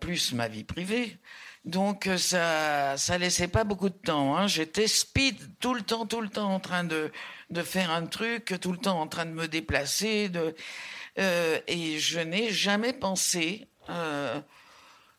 [0.00, 1.18] plus ma vie privée.
[1.64, 4.36] Donc, ça, ça laissait pas beaucoup de temps.
[4.36, 4.46] Hein.
[4.46, 7.10] J'étais speed tout le temps, tout le temps en train de,
[7.50, 10.28] de faire un truc, tout le temps en train de me déplacer.
[10.28, 10.54] De,
[11.18, 14.38] euh, et je n'ai jamais pensé euh,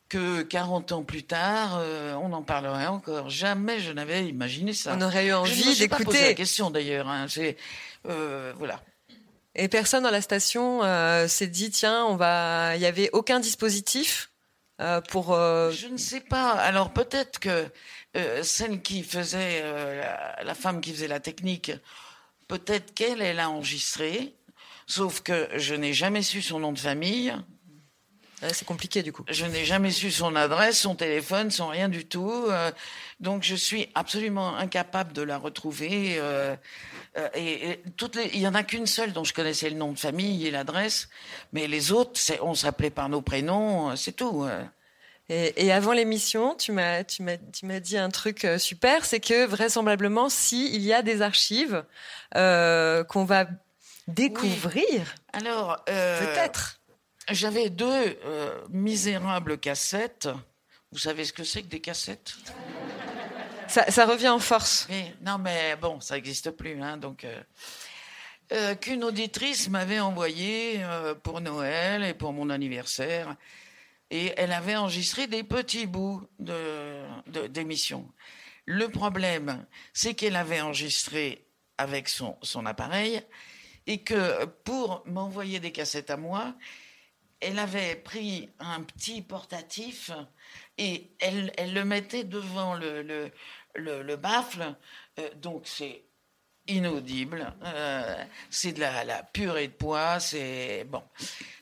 [0.10, 3.30] que 40 ans plus tard, euh, on en parlerait encore.
[3.30, 4.96] Jamais je n'avais imaginé ça.
[4.96, 6.22] On aurait eu Je ne me envie d'écouter.
[6.22, 7.08] la question d'ailleurs.
[7.08, 7.26] Hein.
[8.04, 8.82] Voilà.
[9.56, 10.82] Et personne dans la station
[11.28, 12.76] s'est dit tiens, on va.
[12.76, 14.30] Il y avait aucun dispositif
[15.10, 15.34] pour.
[15.34, 16.52] Je ne sais pas.
[16.52, 17.66] Alors peut-être que
[18.44, 21.72] celle qui faisait la, la femme qui faisait la technique,
[22.48, 24.36] peut-être qu'elle elle a enregistré.
[24.90, 27.36] Sauf que je n'ai jamais su son nom de famille.
[28.54, 29.26] c'est compliqué du coup.
[29.30, 32.46] Je n'ai jamais su son adresse, son téléphone, son rien du tout.
[32.48, 32.72] euh,
[33.20, 36.16] donc je suis absolument incapable de la retrouver.
[36.20, 36.56] euh,
[37.18, 39.76] euh, et, et toutes les, il y en a qu'une seule dont je connaissais le
[39.76, 41.10] nom de famille et l'adresse,
[41.52, 44.48] mais les autres, on s'appelait par nos prénoms, c'est tout.
[45.28, 49.20] Et, et avant l'émission, tu m'as, tu m'as, tu m'as dit un truc super, c'est
[49.20, 51.84] que vraisemblablement, si il y a des archives
[52.34, 53.48] qu'on va
[54.08, 56.80] découvrir, Alors, euh, peut-être.
[57.30, 60.30] J'avais deux euh, misérables cassettes.
[60.92, 62.34] Vous savez ce que c'est que des cassettes?
[63.68, 64.88] Ça, ça revient en force.
[64.90, 67.26] Oui, non, mais bon, ça n'existe plus, hein, donc.
[68.54, 70.80] euh, qu'une auditrice m'avait envoyé
[71.24, 73.36] pour Noël et pour mon anniversaire,
[74.10, 78.10] et elle avait enregistré des petits bouts de de- d'émissions.
[78.66, 81.46] Le problème, c'est qu'elle avait enregistré
[81.78, 83.22] avec son son appareil,
[83.88, 86.54] et que pour m'envoyer des cassettes à moi,
[87.40, 90.12] elle avait pris un petit portatif
[90.78, 93.32] et elle, elle le mettait devant le, le,
[93.76, 94.76] le, le baffle.
[95.20, 96.04] Euh, donc c'est
[96.68, 97.54] inaudible.
[97.64, 100.20] Euh, c'est de la, la purée de poids.
[100.20, 101.04] C'est bon,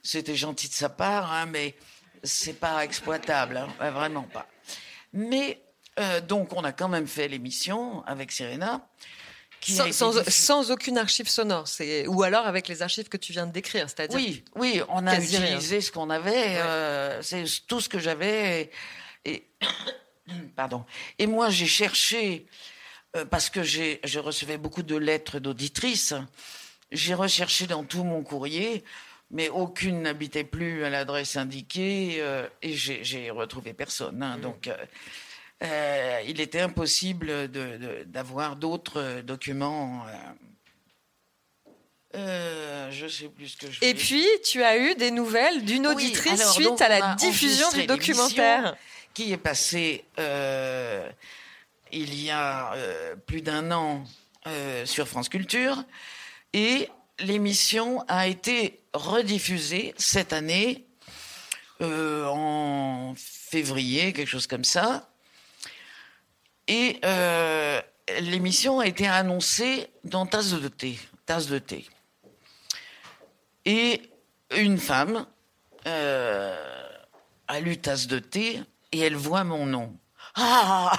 [0.01, 1.75] c'était gentil de sa part, hein, mais
[2.23, 4.47] c'est pas exploitable, hein, vraiment pas.
[5.13, 5.61] Mais
[5.99, 8.87] euh, donc on a quand même fait l'émission avec Serena.
[9.65, 13.51] Qui Sans, aucune archive sonore, c'est ou alors avec les archives que tu viens de
[13.51, 15.21] décrire, c'est-à-dire Oui, oui, on a rien.
[15.21, 16.57] utilisé ce qu'on avait.
[16.57, 18.71] euh, c'est tout ce que j'avais.
[19.25, 19.47] Et, et-
[20.55, 20.85] pardon.
[21.17, 22.45] Et moi, j'ai cherché
[23.15, 26.13] euh, parce que j'ai, je recevais beaucoup de lettres d'auditrices.
[26.91, 28.83] J'ai recherché dans tout mon courrier,
[29.31, 34.21] mais aucune n'habitait plus à l'adresse indiquée euh, et j'ai, retrouvé personne.
[34.21, 34.37] hein.
[34.37, 34.69] donc.
[35.63, 37.49] Euh, il était impossible
[38.05, 40.05] d'avoir d'autres euh, documents.
[40.07, 40.11] euh,
[42.15, 45.65] euh, je sais plus ce que je Et voulais puis, tu as eu des nouvelles
[45.65, 48.75] d'une oui, auditrice alors, suite à la diffusion du documentaire.
[49.13, 51.09] Qui est passé euh,
[51.91, 54.03] il y a euh, plus d'un an
[54.83, 55.83] sur France Culture.
[56.53, 56.89] Et
[57.19, 60.85] l'émission a été rediffusée cette année,
[61.81, 65.09] en février, quelque chose comme ça.
[66.67, 67.81] Et euh,
[68.21, 70.99] l'émission a été annoncée dans Tasse de thé.
[71.25, 71.87] Tasse de thé.
[73.65, 74.01] Et
[74.55, 75.25] une femme
[75.87, 76.87] euh,
[77.47, 79.95] a lu Tasse de thé et elle voit mon nom.
[80.35, 80.95] Ah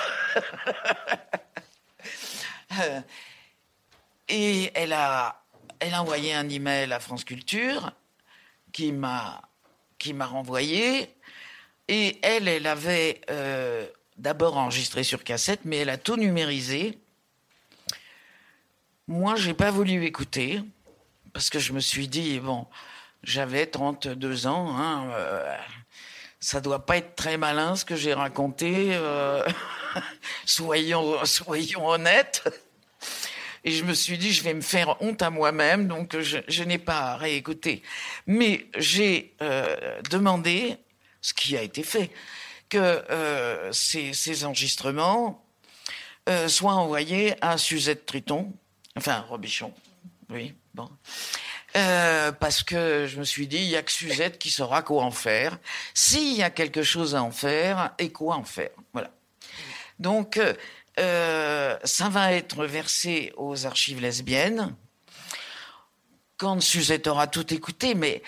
[4.28, 5.44] Et elle a,
[5.78, 7.92] elle a envoyé un email à France Culture
[8.72, 9.40] qui m'a,
[9.98, 11.14] qui m'a renvoyé.
[11.88, 13.86] Et elle, elle avait euh,
[14.18, 16.98] d'abord enregistré sur cassette, mais elle a tout numérisé.
[19.08, 20.60] Moi, j'ai pas voulu écouter
[21.32, 22.66] parce que je me suis dit bon,
[23.22, 25.56] j'avais 32 ans, hein, euh,
[26.40, 28.90] ça doit pas être très malin ce que j'ai raconté.
[28.92, 29.46] euh,
[30.46, 32.42] soyons, soyons honnêtes.
[33.64, 36.62] Et je me suis dit, je vais me faire honte à moi-même, donc je, je
[36.62, 37.82] n'ai pas réécouté.
[38.28, 40.76] Mais j'ai euh, demandé,
[41.20, 42.12] ce qui a été fait,
[42.68, 45.44] que euh, ces, enregistrements
[46.28, 48.52] euh, soient envoyés à Suzette Triton,
[48.96, 49.72] enfin Robichon,
[50.30, 50.88] oui, bon.
[51.76, 55.04] Euh, parce que je me suis dit, il y a que Suzette qui saura quoi
[55.04, 55.58] en faire.
[55.92, 58.70] S'il y a quelque chose à en faire, et quoi en faire.
[58.92, 59.10] Voilà.
[59.98, 60.40] Donc,
[60.96, 64.74] ça va être versé aux archives lesbiennes.
[66.38, 68.22] Quand Suzette aura tout écouté, mais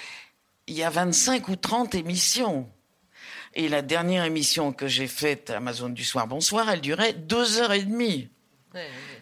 [0.67, 2.71] il y a 25 ou 30 émissions.
[3.55, 7.73] Et la dernière émission que j'ai faite, Amazon du soir, bonsoir, elle durait deux heures
[7.73, 8.29] et demie.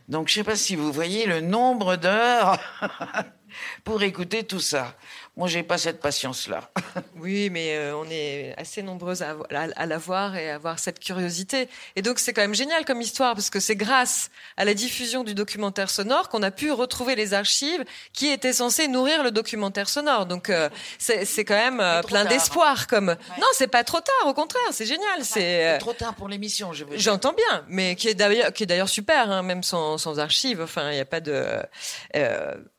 [0.08, 2.58] Donc, je sais pas si vous voyez le nombre d'heures
[3.84, 4.96] pour écouter tout ça.
[5.37, 6.70] Moi, j'ai pas cette patience-là.
[7.18, 10.79] Oui, mais euh, on est assez nombreuses à, à, à la voir et à avoir
[10.79, 11.68] cette curiosité.
[11.96, 15.25] Et donc c'est quand même génial comme histoire parce que c'est grâce à la diffusion
[15.25, 19.88] du documentaire sonore qu'on a pu retrouver les archives qui étaient censées nourrir le documentaire
[19.88, 20.27] sonore.
[20.27, 20.68] Donc euh,
[20.99, 22.33] c'est c'est quand même euh, plein tard.
[22.33, 22.87] d'espoir.
[22.87, 24.27] Comme non, c'est pas trop tard.
[24.29, 25.22] Au contraire, c'est génial.
[25.25, 27.01] C'est euh, Trop tard pour l'émission, je veux dire.
[27.01, 30.61] J'entends bien, mais qui est d'ailleurs qui est d'ailleurs super, hein, même sans, sans archives.
[30.62, 31.61] Enfin, il n'y a pas de.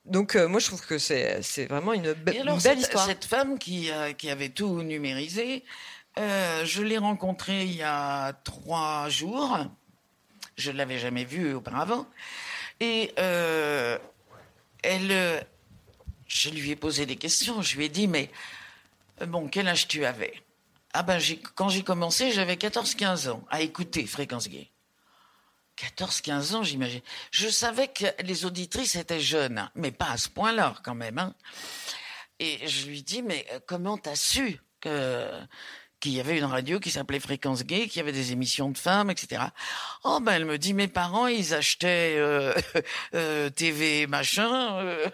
[0.08, 2.88] Donc euh, moi je trouve que c'est vraiment une, be- Et alors, une belle cette,
[2.88, 3.06] histoire.
[3.06, 5.64] cette femme qui, euh, qui avait tout numérisé
[6.18, 9.56] euh, je l'ai rencontrée il y a trois jours.
[10.58, 12.08] Je ne l'avais jamais vue auparavant.
[12.80, 14.00] Et elle,
[16.28, 17.62] je lui ai posé des questions.
[17.62, 18.32] Je lui ai dit, mais
[19.28, 20.34] bon, quel âge tu avais?
[20.94, 21.20] Ah ben,
[21.54, 24.72] quand j'ai commencé, j'avais 14-15 ans à écouter Fréquence Gay.
[25.78, 27.02] 14-15 ans, j'imagine.
[27.32, 31.18] Je savais que les auditrices étaient jeunes, mais pas à ce point-là quand même.
[31.18, 31.34] Hein.
[32.40, 35.30] Et je lui dis, mais comment t'as su que
[36.00, 38.78] qu'il y avait une radio qui s'appelait Fréquence Gay, qu'il y avait des émissions de
[38.78, 39.42] femmes, etc.
[40.04, 42.54] Oh ben elle me dit mes parents ils achetaient euh,
[43.16, 45.08] euh, TV machin, euh,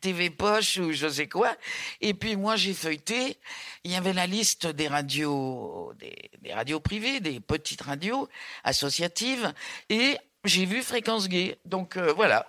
[0.00, 1.54] TV poche ou je sais quoi.
[2.00, 3.38] Et puis moi j'ai feuilleté.
[3.84, 8.28] Il y avait la liste des radios, des, radios privées, des petites radios
[8.64, 9.52] associatives,
[9.88, 11.58] et j'ai vu Fréquence Gay.
[11.64, 12.46] Donc voilà.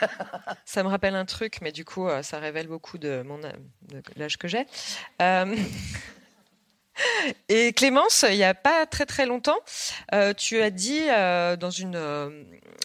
[0.64, 4.36] ça me rappelle un truc, mais du coup, ça révèle beaucoup de mon de l'âge
[4.38, 4.66] que j'ai.
[5.22, 5.54] Euh...
[7.48, 9.58] Et Clémence, il n'y a pas très très longtemps,
[10.12, 12.30] euh, tu as dit euh, dans une, euh,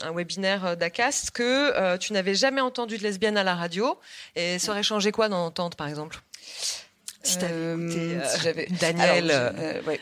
[0.01, 3.99] un webinaire d'ACAST que tu n'avais jamais entendu de lesbienne à la radio.
[4.35, 6.19] Et ça aurait changé quoi d'en entendre, par exemple?
[7.23, 7.37] Si
[8.41, 9.31] j'avais Daniel.
[9.31, 9.99] Alors, ouais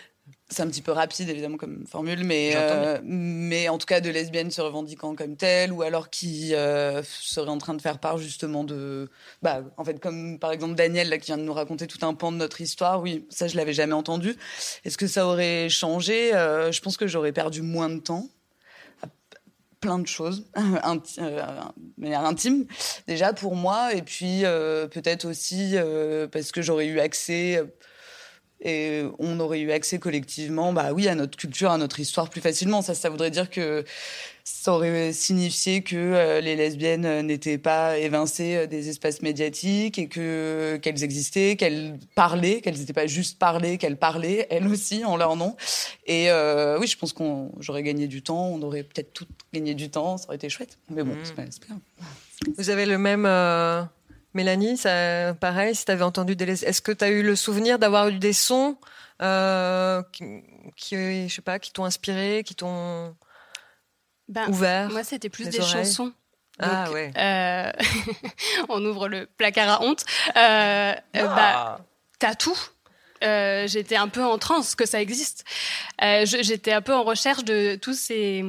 [0.49, 4.09] c'est un petit peu rapide évidemment comme formule, mais euh, mais en tout cas de
[4.09, 8.17] lesbiennes se revendiquant comme telles ou alors qui euh, seraient en train de faire part
[8.17, 9.09] justement de
[9.41, 12.13] bah en fait comme par exemple Daniel là qui vient de nous raconter tout un
[12.13, 13.01] pan de notre histoire.
[13.01, 14.35] Oui, ça je l'avais jamais entendu.
[14.85, 16.33] Est-ce que ça aurait changé?
[16.33, 18.27] Euh, Je pense que j'aurais perdu moins de temps
[19.79, 22.65] plein de choses, euh, de manière intime,
[23.07, 27.63] déjà pour moi, et puis euh, peut-être aussi euh, parce que j'aurais eu accès
[28.61, 32.41] et on aurait eu accès collectivement, bah oui, à notre culture, à notre histoire plus
[32.41, 32.81] facilement.
[32.81, 33.85] Ça, ça voudrait dire que
[34.43, 40.07] ça aurait signifié que euh, les lesbiennes n'étaient pas évincées euh, des espaces médiatiques et
[40.07, 45.17] que qu'elles existaient, qu'elles parlaient, qu'elles n'étaient pas juste parlées, qu'elles parlaient elles aussi en
[45.17, 45.55] leur nom.
[46.05, 49.75] Et euh, oui, je pense qu'on j'aurais gagné du temps, on aurait peut-être toutes gagné
[49.75, 50.77] du temps, ça aurait été chouette.
[50.89, 51.19] Mais bon, mmh.
[51.23, 51.79] c'est pas, pas grave.
[52.57, 53.83] Vous avez le même euh,
[54.37, 56.63] Mélanie, ça, pareil, si tu avais entendu des...
[56.63, 58.77] Est-ce que tu as eu le souvenir d'avoir eu des sons
[59.21, 60.23] euh, qui,
[60.75, 63.15] qui, je sais pas, qui t'ont inspiré, qui t'ont
[64.29, 65.85] ben, ouvert Moi, c'était plus des oreilles?
[65.85, 66.13] chansons.
[66.59, 67.11] Ah ouais.
[67.17, 67.71] euh,
[68.69, 70.03] on ouvre le placard à honte.
[70.35, 70.99] Euh, Ah.
[71.13, 71.79] bah,
[72.19, 72.57] t'as tout.
[73.23, 75.43] Euh, j'étais un peu en transe que ça existe.
[76.03, 78.45] Euh, j'étais un peu en recherche de tous ces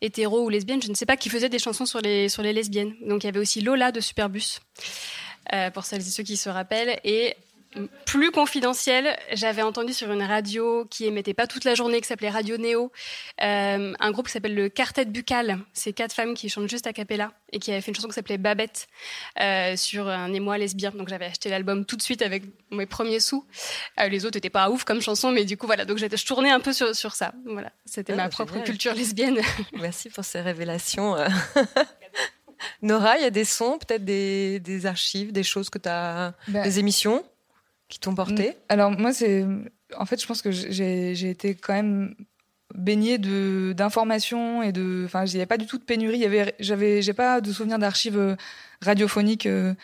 [0.00, 2.52] hétéros ou lesbiennes, je ne sais pas, qui faisaient des chansons sur les, sur les
[2.52, 2.94] lesbiennes.
[3.06, 4.60] Donc il y avait aussi Lola de Superbus,
[5.52, 6.98] euh, pour celles et ceux qui se rappellent.
[7.04, 7.36] Et
[8.06, 12.30] plus confidentiel, j'avais entendu sur une radio qui émettait pas toute la journée, qui s'appelait
[12.30, 12.90] Radio Néo,
[13.42, 15.58] euh, un groupe qui s'appelle le Quartet Buccal.
[15.74, 18.14] C'est quatre femmes qui chantent juste a cappella et qui avaient fait une chanson qui
[18.14, 18.88] s'appelait Babette
[19.40, 20.90] euh, sur un émoi lesbien.
[20.92, 23.44] Donc j'avais acheté l'album tout de suite avec mes premiers sous.
[24.00, 25.84] Euh, les autres étaient pas ouf comme chanson, mais du coup voilà.
[25.84, 27.32] Donc j'étais, je tournais un peu sur, sur ça.
[27.44, 28.66] Voilà, c'était Ah, ma bah, propre génial.
[28.66, 29.40] culture lesbienne.
[29.74, 31.16] Merci pour ces révélations.
[32.82, 36.34] Nora, il y a des sons, peut-être des, des archives, des choses que tu as.
[36.48, 37.24] Bah, des émissions?
[37.88, 39.46] Qui t'ont porté Alors moi, c'est
[39.96, 42.14] en fait, je pense que j'ai j'ai été quand même
[42.74, 46.18] baignée de d'informations et de, enfin, il n'y avait pas du tout de pénurie.
[46.18, 48.36] Il y avait, j'avais, j'ai pas de souvenir d'archives euh,
[48.82, 49.74] radiophoniques, euh,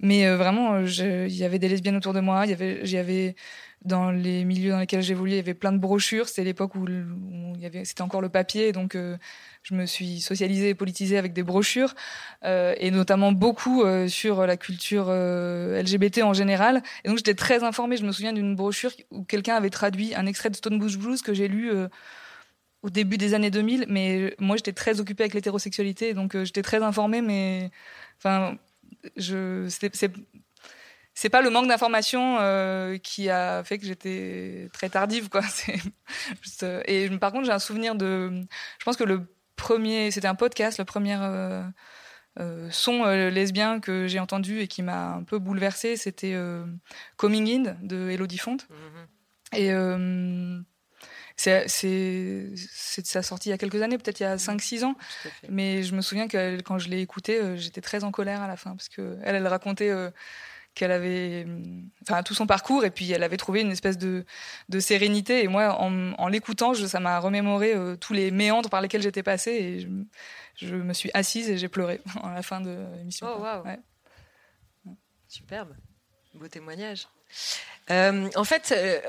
[0.00, 2.46] mais euh, vraiment, il y avait des lesbiennes autour de moi.
[2.46, 3.36] Il y avait, j'y avais
[3.84, 6.28] dans les milieux dans lesquels j'évoluais, il y avait plein de brochures.
[6.28, 9.16] C'était l'époque où, il y avait, c'était encore le papier, donc euh,
[9.62, 11.94] je me suis socialisée et politisée avec des brochures,
[12.44, 16.82] euh, et notamment beaucoup euh, sur la culture euh, LGBT en général.
[17.04, 17.96] Et donc j'étais très informée.
[17.96, 21.22] Je me souviens d'une brochure où quelqu'un avait traduit un extrait de Stone Bush Blues
[21.22, 21.70] que j'ai lu
[22.82, 23.86] au début des années 2000.
[23.88, 27.20] Mais moi, j'étais très occupée avec l'hétérosexualité, donc j'étais très informée.
[27.20, 27.70] Mais
[28.18, 28.56] enfin,
[31.14, 35.42] c'est pas le manque d'information euh, qui a fait que j'étais très tardive quoi
[36.86, 38.30] et par contre j'ai un souvenir de
[38.78, 39.26] je pense que le
[39.60, 41.62] premier c'était un podcast le premier euh,
[42.38, 46.36] euh, son euh, lesbien que j'ai entendu et qui m'a un peu bouleversée c'était
[47.16, 48.66] Coming In de Elodie Fonte.
[49.52, 50.60] Et euh,
[51.36, 54.60] c'est c'est c'est sa sortie il y a quelques années peut-être il y a 5
[54.60, 54.94] 6 ans.
[55.48, 58.56] Mais je me souviens que quand je l'ai écouté j'étais très en colère à la
[58.56, 59.92] fin parce que elle elle racontait
[60.74, 64.24] qu'elle avait hum, enfin tout son parcours et puis elle avait trouvé une espèce de
[64.68, 68.80] de sérénité et moi en, en l'écoutant ça m'a remémoré euh, tous les méandres par
[68.80, 69.88] lesquels j'étais passée et je,
[70.66, 73.58] je me suis assise et j'ai pleuré à la fin de l'émission Oh, quoi.
[73.58, 73.64] waouh.
[73.66, 73.78] Ouais.
[75.28, 75.74] Superbe.
[76.34, 77.06] Beau témoignage.
[77.90, 79.00] Euh, en fait, euh,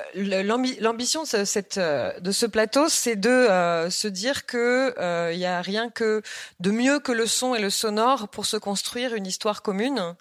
[0.79, 5.37] l'ambition de ce, cette, euh, de ce plateau, c'est de euh, se dire que il
[5.37, 5.91] y a rien
[6.59, 10.15] de mieux que le son et le sonore pour se construire une histoire commune,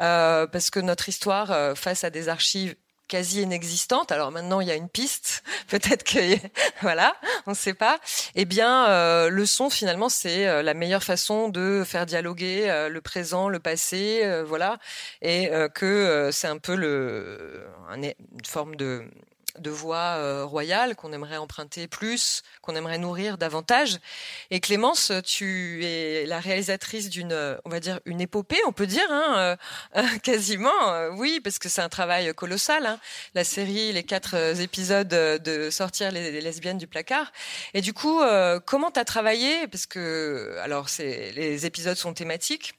[0.00, 2.74] euh, parce que notre histoire, euh, face à des archives
[3.08, 4.12] quasi inexistante.
[4.12, 5.42] Alors maintenant, il y a une piste.
[5.68, 6.18] Peut-être que
[6.82, 7.14] voilà,
[7.46, 7.98] on ne sait pas.
[8.34, 12.88] Eh bien, euh, le son finalement, c'est euh, la meilleure façon de faire dialoguer euh,
[12.88, 14.78] le présent, le passé, voilà,
[15.22, 18.12] et que c'est un peu le une
[18.44, 19.04] forme de
[19.58, 23.98] de voix euh, royale qu'on aimerait emprunter plus, qu'on aimerait nourrir davantage.
[24.50, 29.06] Et Clémence, tu es la réalisatrice d'une, on va dire, une épopée, on peut dire,
[29.10, 29.56] hein,
[29.96, 32.86] euh, quasiment, oui, parce que c'est un travail colossal.
[32.86, 33.00] Hein,
[33.34, 37.32] la série, les quatre euh, épisodes de sortir les, lesbiennes du placard.
[37.74, 38.20] Et du coup,
[38.66, 39.66] comment tu as travaillé?
[39.68, 42.74] Parce que, alors, les épisodes sont thématiques,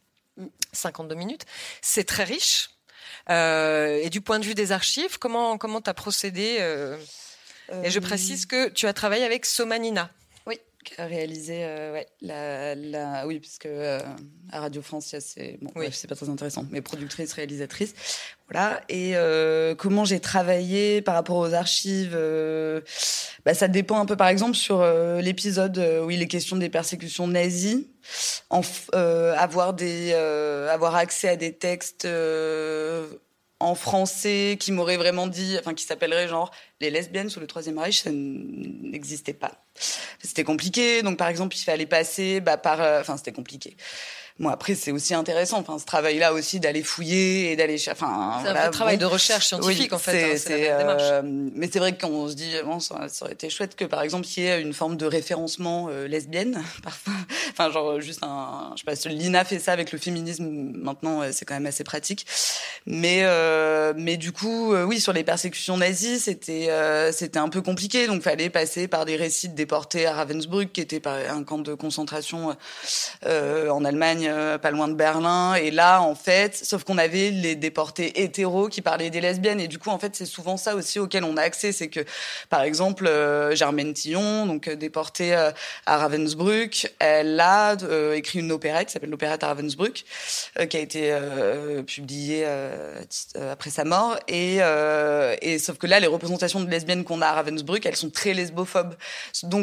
[0.74, 1.46] 52 minutes,
[1.82, 2.70] c'est très riche.
[3.30, 6.98] Euh, et du point de vue des archives, comment comment as procédé euh,
[7.84, 10.10] Et je précise que tu as travaillé avec Somanina.
[10.90, 14.00] Oui, a réalisé euh, ouais, la, la, oui, puisque euh,
[14.52, 17.94] à Radio France, c'est bon, c'est pas très intéressant, mais productrice, réalisatrice,
[18.50, 18.82] voilà.
[18.90, 22.18] Et euh, comment j'ai travaillé par rapport aux archives,
[23.46, 24.16] bah, ça dépend un peu.
[24.16, 24.84] Par exemple, sur
[25.22, 27.88] l'épisode où il est question des persécutions nazies,
[28.50, 28.62] en,
[28.94, 32.08] avoir des, avoir accès à des textes
[33.60, 37.78] en français qui m'aurait vraiment dit, enfin qui s'appellerait genre les lesbiennes sous le Troisième
[37.78, 39.52] Reich, ça n'existait pas.
[40.24, 43.76] C'était compliqué, donc par exemple il fallait passer bah, par, euh, enfin c'était compliqué.
[44.40, 48.48] Bon après c'est aussi intéressant, enfin ce travail-là aussi d'aller fouiller et d'aller, enfin c'est
[48.48, 50.32] un travail de recherche scientifique en fait.
[50.32, 53.84] Hein, c'est, euh, mais c'est vrai qu'on se dit bon ça, aurait été chouette que
[53.84, 57.12] par exemple il y ait une forme de référencement euh, lesbienne parfois,
[57.52, 61.44] enfin genre juste un, je sais pas, Lina fait ça avec le féminisme maintenant c'est
[61.44, 62.26] quand même assez pratique,
[62.86, 66.70] mais euh, mais du coup oui sur les persécutions nazies c'était
[67.12, 68.08] c'était un peu compliqué.
[68.08, 71.76] Donc fallait passer par des récits de déportés à Ravensbrück qui était un camp de
[71.76, 72.56] concentration
[73.26, 74.00] en Allemagne
[74.30, 75.56] euh, pas loin de Berlin.
[75.56, 79.60] Et là, en fait, sauf qu'on avait les déportés hétéros qui parlaient des lesbiennes.
[79.60, 81.72] Et du coup, en fait, c'est souvent ça aussi auquel on a accès.
[81.72, 82.02] C'est que,
[82.50, 87.76] par exemple, euh, Germaine Tillon, donc euh, déportée à Ravensbrück, elle a
[88.14, 90.06] écrit une opérette qui s'appelle l'opérette à Ravensbrück,
[90.70, 91.14] qui a été
[91.86, 92.46] publiée
[93.36, 94.18] après sa mort.
[94.28, 94.60] Et,
[95.60, 98.96] sauf que là, les représentations de lesbiennes qu'on a à Ravensbrück, elles sont très lesbophobes.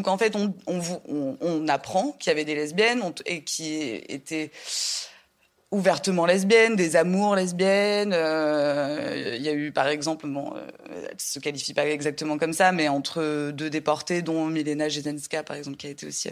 [0.05, 4.51] En fait, on, apprend qu'il y avait des lesbiennes et qui étaient
[5.73, 8.13] ouvertement lesbiennes, des amours lesbiennes.
[8.15, 12.73] Euh, il y a eu, par exemple, bon, euh, se qualifie pas exactement comme ça,
[12.73, 16.31] mais entre deux déportés, dont Milena Jesenska, par exemple, qui a été aussi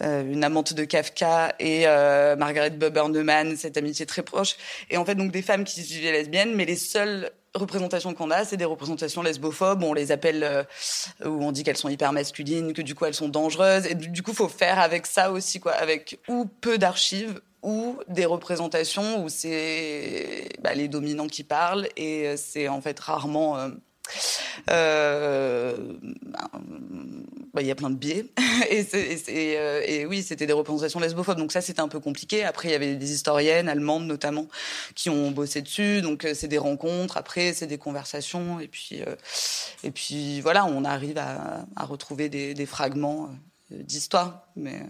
[0.00, 1.84] euh, une amante de Kafka, et
[2.38, 4.56] Margaret Buberneman, cette amitié très proche.
[4.90, 8.30] Et en fait, donc des femmes qui se vivaient lesbiennes, mais les seules représentations qu'on
[8.30, 9.82] a, c'est des représentations lesbophobes.
[9.82, 10.66] On les appelle
[11.24, 13.86] où on dit qu'elles sont hyper masculines, que du coup elles sont dangereuses.
[13.86, 18.26] Et du coup, faut faire avec ça aussi, quoi, avec ou peu d'archives ou des
[18.26, 23.68] représentations où c'est bah, les dominants qui parlent et euh, c'est en fait rarement euh,
[24.70, 25.76] euh,
[27.54, 28.26] bah, il y a plein de biais.
[28.70, 28.86] Et,
[29.28, 31.38] et, oui c'était des représentations lesbophobes.
[31.38, 32.44] Donc ça c'était un peu compliqué.
[32.44, 34.46] Après il y avait des historiennes allemandes notamment
[34.94, 36.00] qui ont bossé dessus.
[36.00, 37.16] Donc c'est des rencontres.
[37.16, 38.60] Après c'est des conversations.
[38.60, 39.02] Et puis
[39.84, 43.30] et puis voilà on arrive à, à retrouver des, des fragments
[43.70, 44.46] d'histoire.
[44.56, 44.80] Mais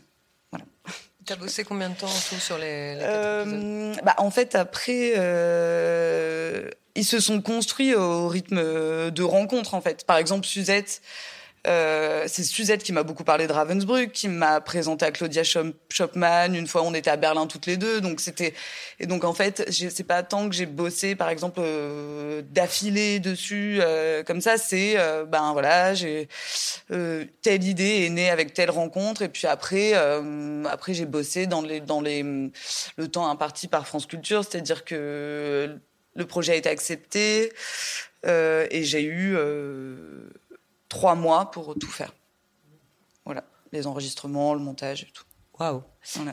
[0.50, 0.66] voilà.
[1.24, 5.12] Tu as bossé combien de temps en tout sur les, euh, bah, En fait, après,
[5.16, 10.05] euh, ils se sont construits au rythme de rencontres, en fait.
[10.05, 11.01] Par exemple, Suzette,
[11.64, 16.55] euh, c'est Suzette qui m'a beaucoup parlé de Ravensbrück, qui m'a présenté à Claudia Schopman.
[16.55, 18.53] Une fois, on était à Berlin toutes les deux, donc c'était
[18.99, 23.78] et donc en fait, c'est pas tant que j'ai bossé, par exemple, euh, d'affilée dessus
[23.80, 24.57] euh, comme ça.
[24.57, 26.28] C'est euh, ben voilà, j'ai
[26.90, 29.93] euh, telle idée est née avec telle rencontre, et puis après,
[30.68, 32.22] après j'ai bossé dans les dans les
[32.97, 35.78] le temps imparti par France Culture, c'est-à-dire que
[36.14, 37.52] le projet a été accepté
[38.24, 39.36] et j'ai eu
[40.88, 42.12] trois mois pour tout faire.
[43.24, 45.24] Voilà, les enregistrements, le montage et tout.
[45.58, 45.82] Waouh.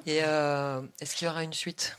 [0.05, 1.97] Et euh, est-ce qu'il y aura une suite?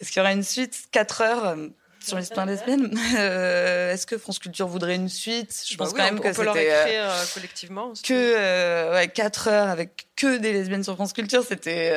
[0.00, 0.88] Est-ce qu'il y aura une suite?
[0.92, 1.68] Quatre heures euh,
[2.02, 2.96] sur l'histoire lesbienne.
[3.16, 5.64] Euh, Est-ce que France Culture voudrait une suite?
[5.66, 7.92] Je bah pense quand même on que c'était euh, collectivement.
[8.02, 11.92] Que euh, ouais, 4 heures avec que des lesbiennes sur France Culture, c'était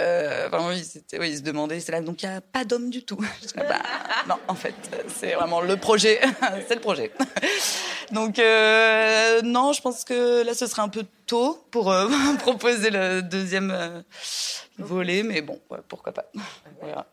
[0.48, 2.90] enfin oui, c'était oui, ils se demandaient, c'est là donc il y a pas d'hommes
[2.90, 3.18] du tout.
[3.56, 3.82] bah,
[4.28, 4.76] non, en fait,
[5.08, 6.20] c'est vraiment le projet,
[6.68, 7.12] c'est le projet.
[8.12, 11.94] donc non, je pense que là ce serait un peu tôt pour
[12.40, 14.04] proposer le deuxième
[14.78, 16.26] volet, mais bon, pourquoi pas.
[16.82, 17.06] On verra.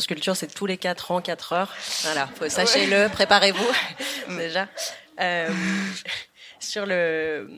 [0.00, 1.74] Sculpture, c'est tous les 4 ans, 4 heures.
[2.02, 4.68] Voilà, sachez-le, préparez-vous déjà.
[5.20, 5.48] Euh,
[6.60, 7.48] sur le,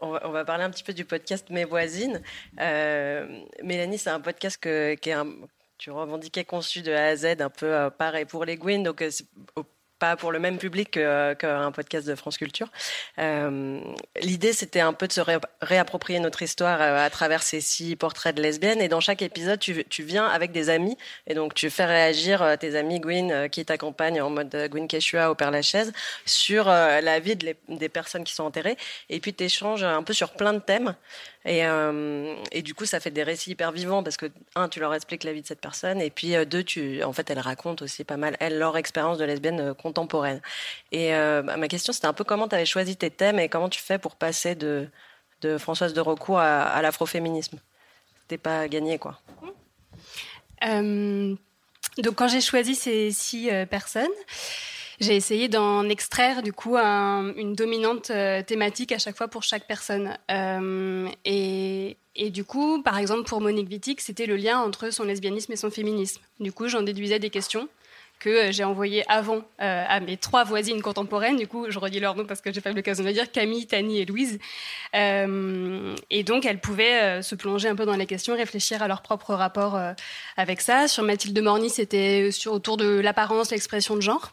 [0.00, 2.22] on va, parler un petit peu du podcast Mes voisines.
[2.60, 3.26] Euh,
[3.62, 5.26] Mélanie, c'est un podcast que, qui est un,
[5.78, 8.82] tu revendiquais conçu de A à Z, un peu euh, pareil pour les Gwyn.
[8.82, 9.04] Donc,
[9.98, 12.68] pas pour le même public qu'un podcast de France Culture.
[13.18, 13.80] Euh,
[14.20, 15.20] L'idée, c'était un peu de se
[15.60, 18.80] réapproprier notre histoire euh, à travers ces six portraits de lesbiennes.
[18.80, 20.96] Et dans chaque épisode, tu, tu viens avec des amis.
[21.26, 24.86] Et donc, tu fais réagir euh, tes amis Gwyn, euh, qui t'accompagnent en mode Gwyn
[24.86, 25.92] Keshua au Père Lachaise,
[26.26, 28.76] sur la vie de des personnes qui sont enterrées.
[29.08, 30.94] Et puis, tu échanges un peu sur plein de thèmes.
[31.44, 34.26] Et, euh, et, du coup, ça fait des récits hyper vivants parce que,
[34.56, 37.12] un, tu leur expliques la vie de cette personne, et puis, euh, deux, tu, en
[37.12, 40.40] fait, elles racontent aussi pas mal, elles, leur expérience de lesbienne euh, contemporaine.
[40.92, 43.68] Et bah, ma question, c'était un peu comment tu avais choisi tes thèmes et comment
[43.68, 44.88] tu fais pour passer de,
[45.42, 47.58] de Françoise de Recours à, à l'afroféminisme?
[48.22, 49.18] C'était pas gagné, quoi.
[50.62, 54.08] donc, quand j'ai choisi ces six personnes,
[55.00, 59.66] j'ai essayé d'en extraire du coup une dominante euh, thématique à chaque fois pour chaque
[59.66, 60.16] personne.
[60.30, 61.96] Euh, et,
[62.30, 65.70] du coup, par exemple, pour Monique Wittig, c'était le lien entre son lesbianisme et son
[65.70, 66.20] féminisme.
[66.40, 67.68] Du coup, j'en déduisais des questions
[68.18, 71.36] que euh, j'ai envoyées avant à mes trois voisines contemporaines.
[71.36, 73.30] Du coup, je redis leur nom parce que j'ai pas eu l'occasion de le dire,
[73.30, 74.40] Camille, Tani et Louise.
[74.94, 79.34] et donc, elles pouvaient se plonger un peu dans les questions, réfléchir à leur propre
[79.34, 79.78] rapport
[80.36, 80.88] avec ça.
[80.88, 84.32] Sur Mathilde Morny, c'était autour de l'apparence, l'expression de genre.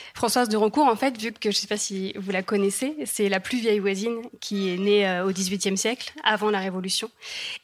[0.13, 2.95] Françoise de Roncourt, en fait, vu que je ne sais pas si vous la connaissez,
[3.05, 7.09] c'est la plus vieille voisine qui est née euh, au XVIIIe siècle, avant la Révolution.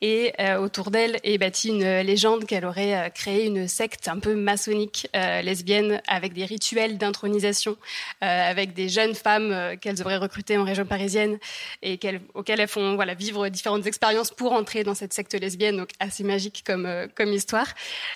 [0.02, 4.20] Et euh, autour d'elle est bâtie une légende qu'elle aurait euh, créé une secte un
[4.20, 7.78] peu maçonnique lesbienne avec des rituels d'intronisation,
[8.22, 11.38] avec des jeunes femmes qu'elles auraient recrutées en région parisienne
[11.82, 12.00] et
[12.34, 16.24] auxquelles elles font voilà, vivre différentes expériences pour entrer dans cette secte lesbienne, donc assez
[16.24, 17.68] magique comme, comme histoire.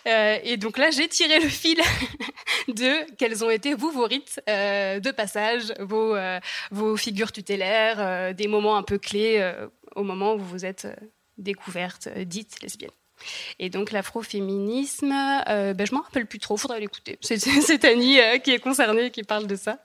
[0.05, 1.79] et donc là, j'ai tiré le fil
[2.67, 6.39] de quels ont été, vous, vos rites euh, de passage, vos, euh,
[6.97, 9.53] figures tutélaires, euh, des moments un peu clés
[9.95, 10.87] au moment où vous vous êtes
[11.37, 12.91] découverte, dite lesbienne.
[13.59, 15.13] Et donc l'afroféminisme,
[15.47, 17.19] euh, ben, je m'en rappelle plus trop, faudrait l'écouter.
[17.21, 19.77] C'est Annie qui est concernée, qui parle de ça.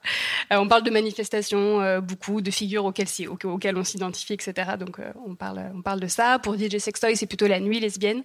[0.49, 3.07] on parle de manifestations, beaucoup de figures auxquelles,
[3.43, 4.71] auxquelles on s'identifie, etc.
[4.79, 6.39] Donc on, parle, on parle de ça.
[6.39, 8.23] Pour DJ Sextoy, c'est plutôt la nuit lesbienne.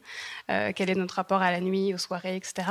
[0.48, 2.64] quel est notre rapport à la nuit, aux soirées, etc.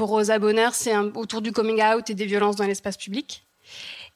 [0.00, 3.44] Pour Rosa Bonheur, c'est autour du coming out et des violences dans l'espace public.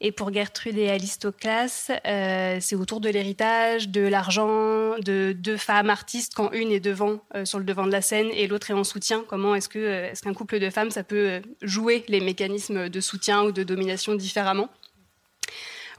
[0.00, 5.90] Et pour Gertrude et Alistoclas, euh, c'est autour de l'héritage, de l'argent, de deux femmes
[5.90, 8.72] artistes quand une est devant, euh, sur le devant de la scène et l'autre est
[8.72, 9.26] en soutien.
[9.28, 13.00] Comment est-ce que euh, est-ce qu'un couple de femmes, ça peut jouer les mécanismes de
[13.02, 14.70] soutien ou de domination différemment?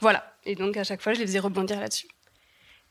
[0.00, 0.34] Voilà.
[0.46, 2.08] Et donc à chaque fois, je les faisais rebondir là-dessus.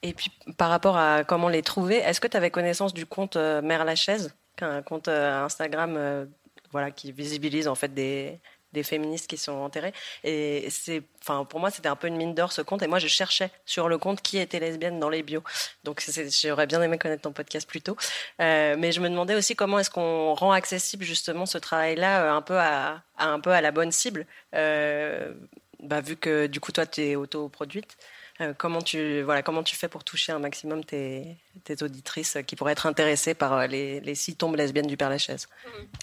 [0.02, 3.36] Et puis par rapport à comment les trouver, est-ce que tu avais connaissance du compte
[3.36, 6.30] Mère Lachaise, un compte Instagram
[6.72, 8.39] voilà, qui visibilise en fait des,
[8.76, 9.93] des féministes qui sont enterrées.
[10.24, 12.84] Et c'est, enfin, pour moi, c'était un peu une mine d'or ce compte.
[12.84, 15.43] Et moi, je cherchais sur le compte qui était lesbienne dans les bios.
[15.84, 16.05] Donc,
[16.43, 17.95] j'aurais bien aimé connaître ton podcast plus tôt.
[18.41, 22.32] Euh, mais je me demandais aussi comment est-ce qu'on rend accessible justement ce travail-là euh,
[22.34, 24.28] un peu à, un peu à la bonne cible.
[24.53, 25.34] Euh,
[25.82, 27.97] bah, vu que du coup, toi, tu es autoproduite.
[28.42, 31.38] Euh, comment tu voilà comment tu fais pour toucher un maximum tes,
[31.82, 35.48] auditrices qui pourraient être intéressées par euh, les, les six tombes lesbiennes du Père Lachaise?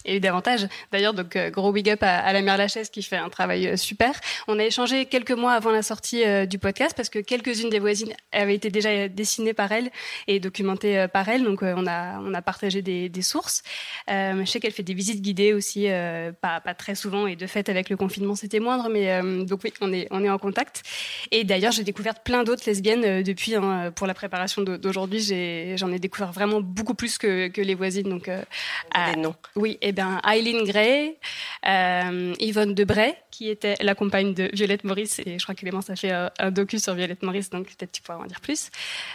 [0.07, 0.67] Et davantage.
[0.93, 4.19] D'ailleurs, donc euh, gros big up à, la Mère Lachaise qui fait un travail super.
[4.49, 8.15] On a échangé quelques mois avant la sortie du podcast parce que quelques-unes des voisines
[8.33, 9.91] avaient été déjà dessinées par elle
[10.27, 11.45] et documentées par elle.
[11.45, 13.63] Donc on a on a partagé des, des sources.
[14.09, 15.89] je sais qu'elle fait des visites guidées aussi,
[16.41, 19.73] pas pas très souvent et de fait avec le confinement c'était moindre, mais donc oui
[19.81, 20.83] on est on est en contact.
[21.31, 23.55] Et d'ailleurs j'ai découvert plein d'autres lesbiennes euh, depuis.
[23.55, 25.21] Hein, pour la préparation d'aujourd'hui,
[25.77, 28.09] j'en ai, découvert vraiment beaucoup plus que, les voisines.
[28.09, 28.43] Donc, euh,
[29.17, 29.35] noms.
[29.57, 31.17] Oui, et eh ben Eileen Gray,
[31.67, 35.91] euh, Yvonne Debray, qui était la compagne de Violette Maurice, et je crois que Clémence
[35.91, 38.71] a fait un, docu sur Violette Maurice, donc peut-être tu pourras en dire plus.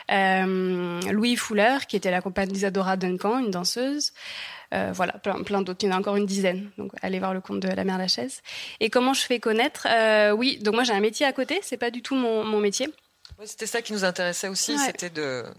[0.10, 4.14] Louis Fuller, qui était la compagne d'Isadora Duncan, une danseuse.
[4.72, 5.84] Voilà, plein, plein d'autres.
[5.84, 6.70] Il y en a encore une dizaine.
[6.78, 8.42] Donc, allez voir le compte de la mère Lachaise.
[8.80, 9.88] Et comment je fais connaître
[10.34, 11.60] Oui, donc moi j'ai un métier à côté.
[11.62, 12.90] C'est pas du tout mon, mon métier
[13.46, 15.12] c'était ça qui nous intéressait aussi, c'était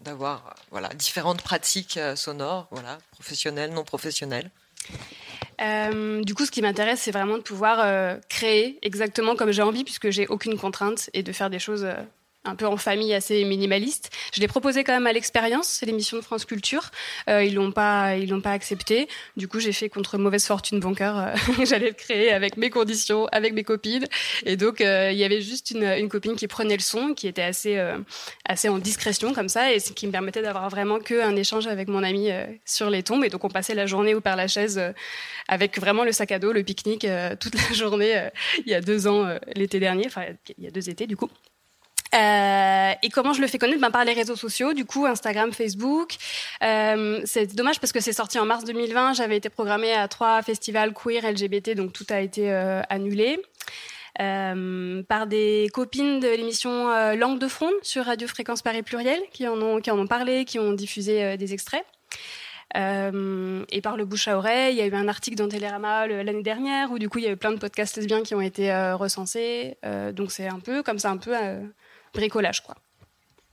[0.02, 4.50] d'avoir voilà différentes pratiques euh, sonores, voilà professionnelles, non professionnelles.
[5.60, 9.62] Euh, du coup, ce qui m'intéresse, c'est vraiment de pouvoir euh, créer exactement comme j'ai
[9.62, 11.86] envie, puisque j'ai aucune contrainte, et de faire des choses
[12.48, 14.10] un peu en famille assez minimaliste.
[14.32, 16.90] Je l'ai proposé quand même à l'expérience, c'est l'émission de France Culture.
[17.28, 19.08] Euh, ils l'ont pas, ils l'ont pas accepté.
[19.36, 21.18] Du coup, j'ai fait contre mauvaise fortune bon cœur.
[21.18, 21.34] Euh,
[21.64, 24.06] J'allais le créer avec mes conditions, avec mes copines.
[24.44, 27.42] Et donc, euh, il y avait juste une, copine qui prenait le son, qui était
[27.42, 27.78] assez,
[28.46, 31.88] assez en discrétion comme ça, et qui me permettait d'avoir vraiment que un échange avec
[31.88, 32.30] mon ami
[32.64, 33.24] sur les tombes.
[33.24, 34.80] Et donc, on passait la journée au Père Lachaise
[35.48, 37.06] avec vraiment le sac à dos, le pique-nique
[37.40, 38.28] toute la journée.
[38.64, 40.24] il y a deux ans, l'été dernier, enfin
[40.56, 41.28] il y a deux étés du coup.
[42.14, 43.80] Euh, et comment je le fais connaître?
[43.80, 46.14] Ben, Par les réseaux sociaux, du coup, Instagram, Facebook.
[46.62, 49.14] Euh, c'est dommage parce que c'est sorti en mars 2020.
[49.14, 53.40] J'avais été programmée à trois festivals queer LGBT, donc tout a été euh, annulé.
[54.20, 59.20] Euh, par des copines de l'émission euh, Langue de Fronde sur Radio Fréquence Paris Pluriel
[59.30, 61.84] qui en ont, qui en ont parlé, qui ont diffusé euh, des extraits.
[62.76, 66.06] Euh, et par le bouche à oreille, il y a eu un article dans Télérama
[66.06, 68.40] l'année dernière où du coup il y a eu plein de podcasts lesbiens qui ont
[68.40, 69.78] été euh, recensés.
[69.86, 71.34] Euh, donc c'est un peu comme ça, un peu
[72.14, 72.74] bricolage quoi.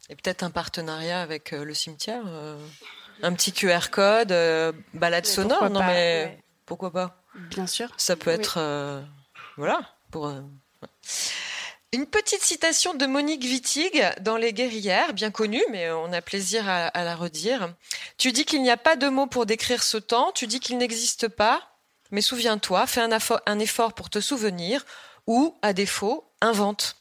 [0.09, 2.23] Et peut-être un partenariat avec le cimetière,
[3.23, 4.29] un petit QR code,
[4.93, 6.43] balade mais sonore, non pas, mais ouais.
[6.65, 7.89] pourquoi pas Bien sûr.
[7.97, 9.05] Ça peut être, oui.
[9.57, 9.79] voilà,
[10.11, 10.31] pour.
[11.91, 16.69] Une petite citation de Monique Wittig dans Les Guerrières, bien connue, mais on a plaisir
[16.69, 17.73] à, à la redire.
[18.17, 20.77] Tu dis qu'il n'y a pas de mots pour décrire ce temps, tu dis qu'il
[20.77, 21.75] n'existe pas,
[22.11, 24.85] mais souviens-toi, fais un un effort pour te souvenir,
[25.27, 26.97] ou, à défaut, invente.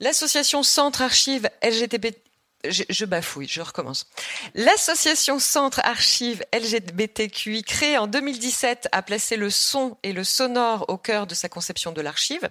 [0.00, 2.16] L'association Centre Archives LGBT,
[2.68, 4.06] je, bafouille, je recommence.
[4.54, 10.96] L'association Centre Archives LGBTQI, créée en 2017, a placé le son et le sonore au
[10.96, 12.48] cœur de sa conception de l'archive.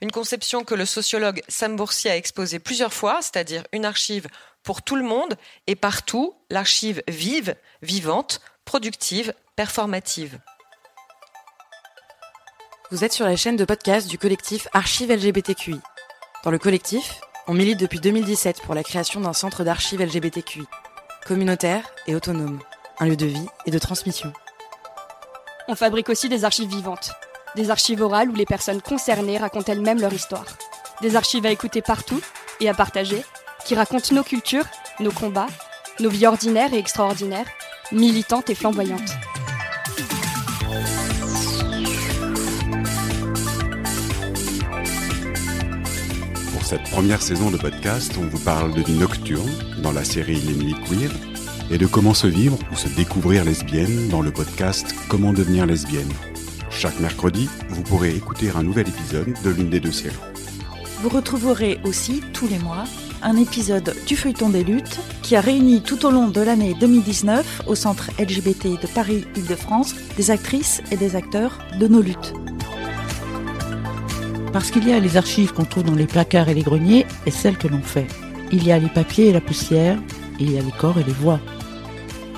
[0.00, 4.28] Une conception que le sociologue Sam Boursier a exposée plusieurs fois, c'est-à-dire une archive
[4.62, 5.36] pour tout le monde
[5.66, 10.38] et partout, l'archive vive, vivante, productive, performative.
[12.90, 15.80] Vous êtes sur la chaîne de podcast du collectif Archives LGBTQI.
[16.42, 20.66] Dans le collectif, on milite depuis 2017 pour la création d'un centre d'archives LGBTQI,
[21.26, 22.60] communautaire et autonome,
[22.98, 24.32] un lieu de vie et de transmission.
[25.68, 27.12] On fabrique aussi des archives vivantes,
[27.56, 30.46] des archives orales où les personnes concernées racontent elles-mêmes leur histoire,
[31.02, 32.22] des archives à écouter partout
[32.60, 33.22] et à partager,
[33.66, 34.66] qui racontent nos cultures,
[34.98, 35.48] nos combats,
[35.98, 37.48] nos vies ordinaires et extraordinaires,
[37.92, 39.12] militantes et flamboyantes.
[46.70, 49.50] Cette première saison de podcast, on vous parle de vie nocturne
[49.82, 51.10] dans la série Les Queer
[51.68, 56.12] et de comment se vivre ou se découvrir lesbienne dans le podcast Comment devenir lesbienne.
[56.70, 60.14] Chaque mercredi, vous pourrez écouter un nouvel épisode de l'une des deux séries.
[61.02, 62.84] Vous retrouverez aussi tous les mois
[63.20, 67.62] un épisode du feuilleton des luttes qui a réuni tout au long de l'année 2019
[67.66, 72.32] au centre LGBT de Paris-Île-de-France des actrices et des acteurs de nos luttes.
[74.52, 77.30] Parce qu'il y a les archives qu'on trouve dans les placards et les greniers et
[77.30, 78.06] celles que l'on fait.
[78.50, 79.96] Il y a les papiers et la poussière,
[80.40, 81.38] et il y a les corps et les voix.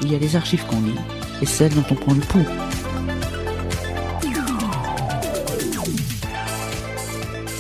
[0.02, 0.94] Il y a les archives qu'on lit
[1.40, 2.44] et celles dont on prend le pouls.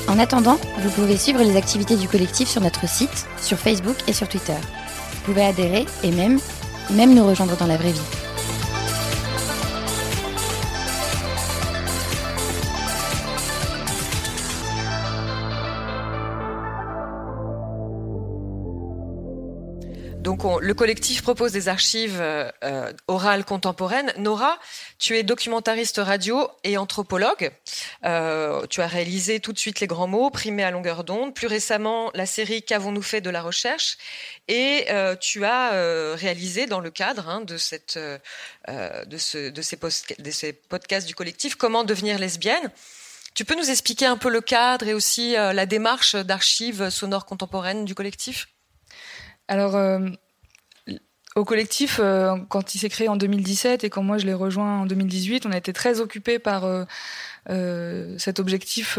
[0.08, 4.12] En attendant, vous pouvez suivre les activités du collectif sur notre site, sur Facebook et
[4.12, 4.52] sur Twitter.
[4.52, 6.38] Vous pouvez adhérer et même,
[6.90, 8.21] même nous rejoindre dans la vraie vie.
[20.62, 24.12] Le collectif propose des archives euh, orales contemporaines.
[24.16, 24.60] Nora,
[24.96, 27.50] tu es documentariste radio et anthropologue.
[28.04, 31.34] Euh, tu as réalisé tout de suite les grands mots, primé à longueur d'onde.
[31.34, 33.98] Plus récemment, la série Qu'avons-nous fait de la recherche
[34.46, 40.30] Et euh, tu as euh, réalisé dans le cadre hein, de, cette, de, ce, de,
[40.30, 42.70] ces podcasts du collectif Comment devenir lesbienne.
[43.34, 47.84] Tu peux nous expliquer un peu le cadre et aussi la démarche d'archives sonores contemporaines
[47.84, 48.46] du collectif?
[49.48, 49.98] Alors, euh,
[51.34, 54.80] au collectif, euh, quand il s'est créé en 2017 et quand moi je l'ai rejoint
[54.80, 58.98] en 2018, on a été très occupés par euh, cet objectif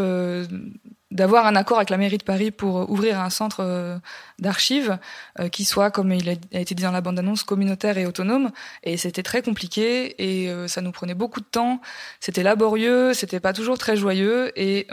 [1.11, 3.99] d'avoir un accord avec la mairie de Paris pour ouvrir un centre
[4.39, 4.97] d'archives
[5.51, 8.51] qui soit, comme il a été dit dans la bande-annonce, communautaire et autonome.
[8.83, 11.81] Et c'était très compliqué et ça nous prenait beaucoup de temps.
[12.19, 14.87] C'était laborieux, c'était pas toujours très joyeux et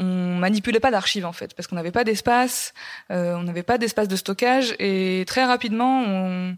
[0.00, 2.74] on manipulait pas d'archives en fait parce qu'on n'avait pas d'espace,
[3.10, 6.56] euh, on n'avait pas d'espace de stockage et très rapidement on,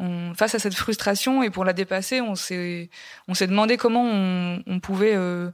[0.00, 2.88] on, face à cette frustration et pour la dépasser, on s'est
[3.28, 5.50] on s'est demandé comment on, on pouvait euh,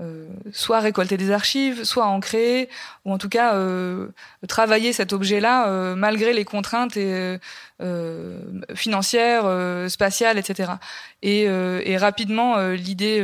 [0.00, 2.68] euh, soit récolter des archives, soit en créer,
[3.04, 4.08] ou en tout cas euh,
[4.48, 7.38] travailler cet objet-là euh, malgré les contraintes et,
[7.82, 8.38] euh,
[8.74, 9.44] financières,
[9.90, 10.72] spatiales, etc.
[11.22, 13.20] Et, et rapidement, l'idée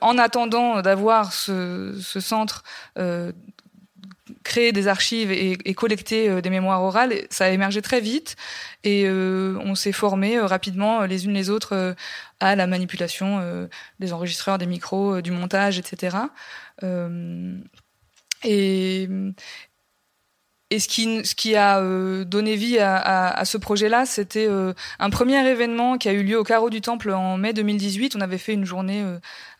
[0.00, 2.62] en attendant d'avoir ce, ce, centre,
[2.98, 3.32] euh,
[4.42, 8.36] créer des archives et, et collecter euh, des mémoires orales, ça a émergé très vite
[8.82, 11.94] et euh, on s'est formé euh, rapidement les unes les autres
[12.40, 13.68] à la manipulation
[14.00, 16.16] des enregistreurs, des micros, du montage, etc.
[18.44, 19.08] et
[20.74, 21.80] et ce qui, a
[22.24, 24.48] donné vie à, ce projet-là, c'était
[24.98, 28.16] un premier événement qui a eu lieu au Carreau du Temple en mai 2018.
[28.16, 29.04] On avait fait une journée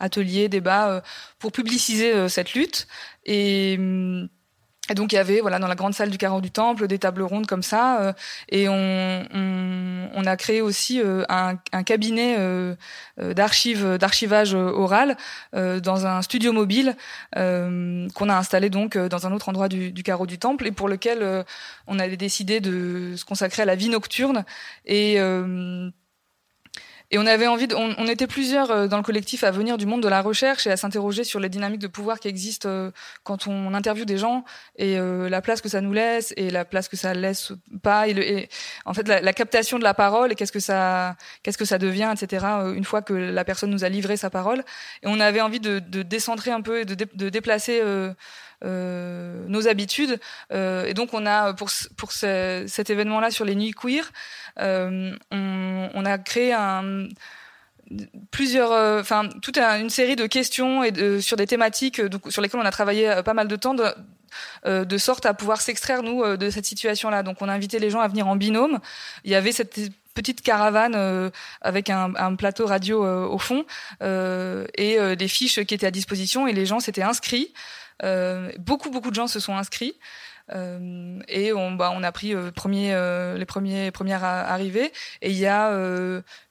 [0.01, 1.03] atelier, débat
[1.39, 2.89] pour publiciser cette lutte.
[3.29, 4.29] Hum,
[4.91, 6.99] et donc il y avait voilà dans la grande salle du carreau du temple des
[6.99, 8.13] tables rondes comme ça euh,
[8.51, 12.75] et on, on, on, a créé aussi euh, un, un, cabinet euh,
[13.19, 15.17] d'archives d'archivage oral
[15.53, 16.97] dans un studio mobile
[17.35, 20.89] qu'on a installé donc dans un autre endroit du, du carreau du temple et pour
[20.89, 21.45] lequel
[21.87, 24.45] on avait décidé de se consacrer à la vie nocturne.
[24.85, 25.19] Et
[27.15, 29.79] et on avait envie, de, on, on, était plusieurs euh, dans le collectif à venir
[29.79, 32.69] du monde de la recherche et à s'interroger sur les dynamiques de pouvoir qui existent
[32.69, 32.91] euh,
[33.23, 34.45] quand on interviewe des gens
[34.79, 37.53] et euh, la place que ça nous laisse et la place que ça laisse
[37.85, 38.49] pas et, le, et
[38.85, 41.79] en fait la, la, captation de la parole et qu'est-ce que ça, qu'est-ce que ça
[41.79, 42.47] devient, etc.
[42.75, 44.65] Une fois que la personne nous a livré sa parole
[45.05, 47.81] et on avait envie de, de décentrer un peu et de, de déplacer
[48.65, 50.19] euh, nos habitudes.
[50.53, 54.11] Euh, et donc on a pour pour ce, cet événement-là sur les nuits queer,
[54.59, 56.57] euh, on, a créé
[58.31, 62.61] plusieurs, enfin toute une série de questions et de, sur des thématiques donc, sur lesquelles
[62.61, 63.75] on a travaillé pas mal de temps.
[63.75, 63.85] De,
[64.67, 67.23] de sorte à pouvoir s'extraire nous de cette situation-là.
[67.23, 68.81] Donc on a invité les gens à venir en binôme.
[69.23, 69.79] Il y avait cette
[70.15, 73.65] petite caravane avec un, plateau radio au fond
[74.01, 77.53] et des fiches qui étaient à disposition et les gens s'étaient inscrits.
[78.59, 79.95] Beaucoup beaucoup de gens se sont inscrits.
[80.53, 84.93] Euh, et on, bah, on a pris euh, euh, les premiers, premières arrivées.
[85.23, 85.75] Et il y a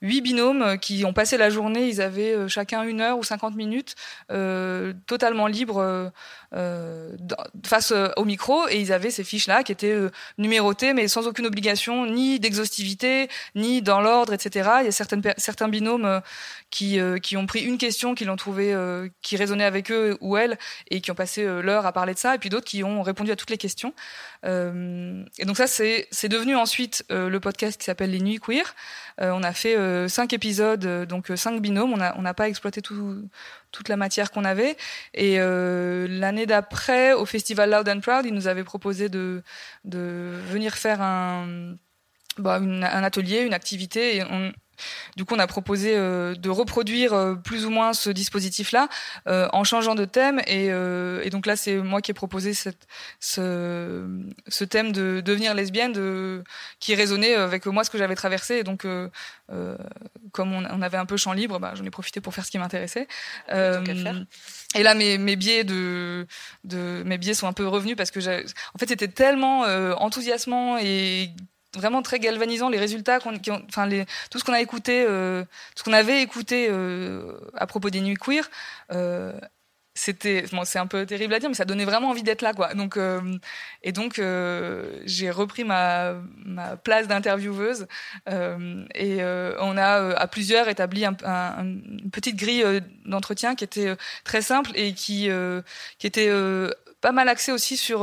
[0.01, 1.87] huit binômes qui ont passé la journée.
[1.87, 3.95] Ils avaient chacun une heure ou 50 minutes,
[5.07, 6.11] totalement libres
[7.65, 8.67] face au micro.
[8.69, 9.97] Et ils avaient ces fiches-là qui étaient
[10.37, 14.69] numérotées, mais sans aucune obligation, ni d'exhaustivité, ni dans l'ordre, etc.
[14.81, 16.21] Il y a certains binômes
[16.69, 18.75] qui, qui ont pris une question, qui l'ont trouvé,
[19.21, 20.57] qui résonnait avec eux ou elles,
[20.89, 22.35] et qui ont passé l'heure à parler de ça.
[22.35, 23.93] Et puis d'autres qui ont répondu à toutes les questions.
[24.45, 28.75] Euh, et donc ça, c'est devenu ensuite euh, le podcast qui s'appelle Les Nuits Queer.
[29.21, 29.77] Euh, on a fait
[30.09, 31.93] cinq épisodes, donc cinq binômes.
[31.93, 33.27] On n'a pas exploité tout,
[33.71, 34.77] toute la matière qu'on avait.
[35.13, 39.43] Et l'année d'après, au festival Loud and Proud, ils nous avaient proposé de,
[39.85, 41.75] venir faire un,
[42.37, 44.23] bah, un atelier, une activité.
[45.15, 48.89] Du coup, on a proposé euh, de reproduire euh, plus ou moins ce dispositif-là
[49.27, 50.41] euh, en changeant de thème.
[50.47, 52.87] Et, et donc là, c'est moi qui ai proposé cette,
[53.19, 54.07] ce,
[54.47, 56.43] ce, thème de devenir lesbienne, de,
[56.79, 58.55] qui résonnait avec moi ce que j'avais traversé.
[58.55, 58.85] Et donc,
[60.31, 62.51] comme on, on, avait un peu champ libre, bah, j'en ai profité pour faire ce
[62.51, 63.07] qui m'intéressait.
[63.49, 66.25] Et là, mes, mes biais de,
[66.63, 69.61] de, mes biais sont un peu revenus parce que, en fait, c'était tellement
[69.99, 71.29] enthousiasmant et
[71.75, 73.33] vraiment très galvanisant les résultats qu'on
[73.67, 75.43] enfin les tout ce qu'on a écouté euh,
[75.75, 78.49] ce qu'on avait écouté euh, à propos des nuits queer
[78.91, 79.33] euh,
[79.95, 82.53] c'était bon, c'est un peu terrible à dire mais ça donnait vraiment envie d'être là
[82.53, 82.73] quoi.
[82.73, 83.21] Donc euh,
[83.83, 86.15] et donc euh, j'ai repris ma
[86.45, 87.85] ma place d'intervieweuse
[88.27, 89.23] et
[89.59, 92.65] on a à plusieurs établi un, un, une petite grille
[93.05, 95.29] d'entretien qui était très simple et qui
[95.99, 96.31] qui était
[97.01, 97.99] pas mal axée aussi sur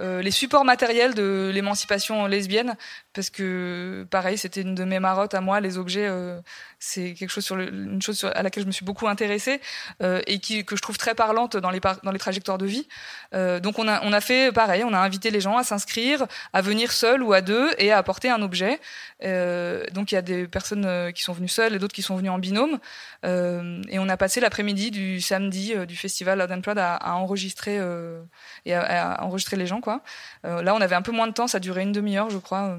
[0.00, 2.76] euh, les supports matériels de l'émancipation lesbienne,
[3.16, 6.38] parce que pareil, c'était une de mes marottes à moi, les objets, euh,
[6.78, 9.62] c'est quelque chose sur le, une chose sur, à laquelle je me suis beaucoup intéressée
[10.02, 12.86] euh, et qui, que je trouve très parlante dans les, dans les trajectoires de vie.
[13.32, 16.26] Euh, donc on a, on a fait pareil, on a invité les gens à s'inscrire,
[16.52, 18.80] à venir seuls ou à deux et à apporter un objet.
[19.22, 22.28] donc il y a des personnes qui sont venues seules et d'autres qui sont venues
[22.28, 22.78] en binôme.
[23.24, 27.80] et on a passé l'après-midi du samedi du festival Loud and Proud à, à enregistrer
[28.66, 29.80] et à, à enregistrer les gens.
[30.44, 32.78] Euh, là, on avait un peu moins de temps, ça durait une demi-heure, je crois.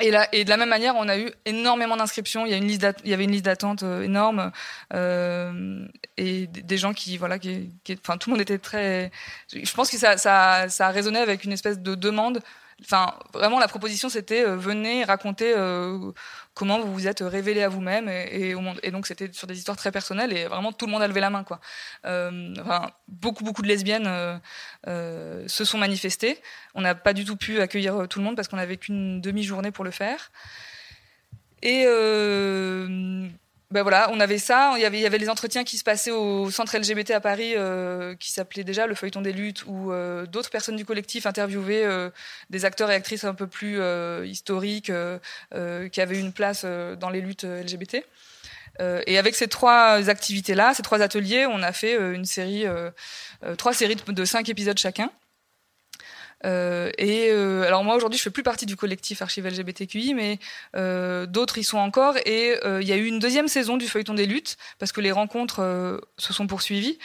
[0.00, 2.46] Et, là, et de la même manière, on a eu énormément d'inscriptions.
[2.46, 4.50] Il y a une liste, il y avait une liste d'attente euh, énorme
[4.92, 7.70] euh, et des gens qui, voilà, qui,
[8.02, 9.12] enfin, tout le monde était très.
[9.52, 12.40] Je pense que ça, ça, ça a résonné avec une espèce de demande.
[12.82, 15.54] Enfin, vraiment, la proposition, c'était venez raconter
[16.54, 18.54] comment vous vous êtes révélé à vous-même et,
[18.90, 21.30] donc c'était sur des histoires très personnelles et vraiment tout le monde a levé la
[21.30, 21.60] main quoi.
[22.06, 22.54] Euh,
[23.08, 24.38] beaucoup beaucoup de lesbiennes euh,
[24.86, 26.40] euh, se sont manifestées.
[26.74, 29.72] On n'a pas du tout pu accueillir tout le monde parce qu'on n'avait qu'une demi-journée
[29.72, 30.30] pour le faire.
[31.62, 31.84] Et
[33.70, 34.74] ben voilà, on avait ça.
[34.76, 37.54] Il y avait, y avait les entretiens qui se passaient au centre LGBT à Paris,
[37.56, 41.84] euh, qui s'appelait déjà le feuilleton des luttes, où euh, d'autres personnes du collectif interviewaient
[41.84, 42.10] euh,
[42.50, 44.92] des acteurs et actrices un peu plus euh, historiques,
[45.92, 48.04] qui avaient une place dans les luttes LGBT.
[48.80, 52.66] et avec ces trois activités-là, ces trois ateliers, on a fait une série,
[53.56, 55.10] trois séries de cinq épisodes chacun.
[56.44, 60.38] Euh, et euh, alors moi aujourd'hui je fais plus partie du collectif Archive LGBTQI, mais
[60.76, 62.16] euh, d'autres y sont encore.
[62.26, 65.12] Et il y a eu une deuxième saison du feuilleton des luttes parce que les
[65.12, 66.98] rencontres se sont poursuivies.